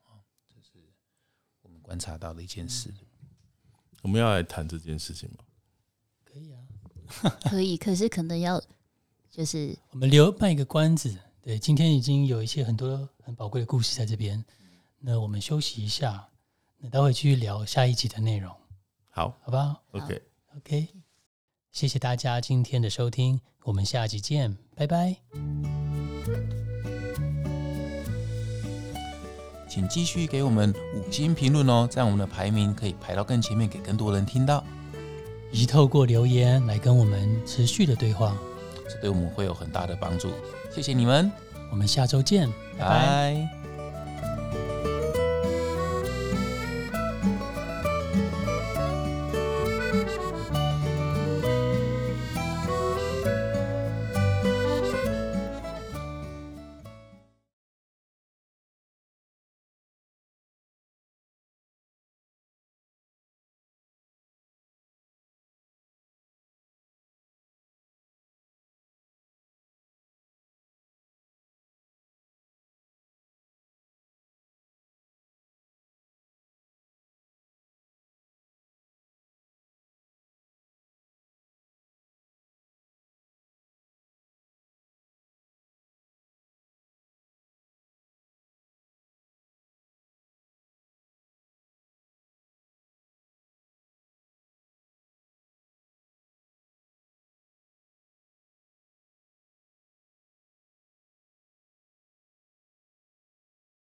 [1.90, 2.94] 观察到的一件事。
[4.04, 5.44] 我们要来谈这件事情吗？
[6.24, 6.60] 可以啊。
[7.50, 8.62] 可以，可是可能要
[9.32, 14.46] 就是我们留卖一个关子，对，今天已经有一些很多很宝贵的故事在这边，
[15.00, 16.30] 那我们休息一下，
[16.78, 18.56] 那待会继续聊下一集的内容，
[19.10, 20.22] 好好不好，OK。
[20.58, 20.88] ？OK，
[21.72, 25.16] 谢谢大家今天的收听，我们下集见，拜拜。
[29.70, 34.64] 请继续给我们五星评论哦，这样我们的排名可以排到更前面，给更多人听到，
[35.52, 38.36] 以及透过留言来跟我们持续的对话，
[38.90, 40.32] 这对我们会有很大的帮助。
[40.74, 41.32] 谢谢你们，
[41.72, 42.90] 我们下周见，拜拜。
[42.90, 43.59] 拜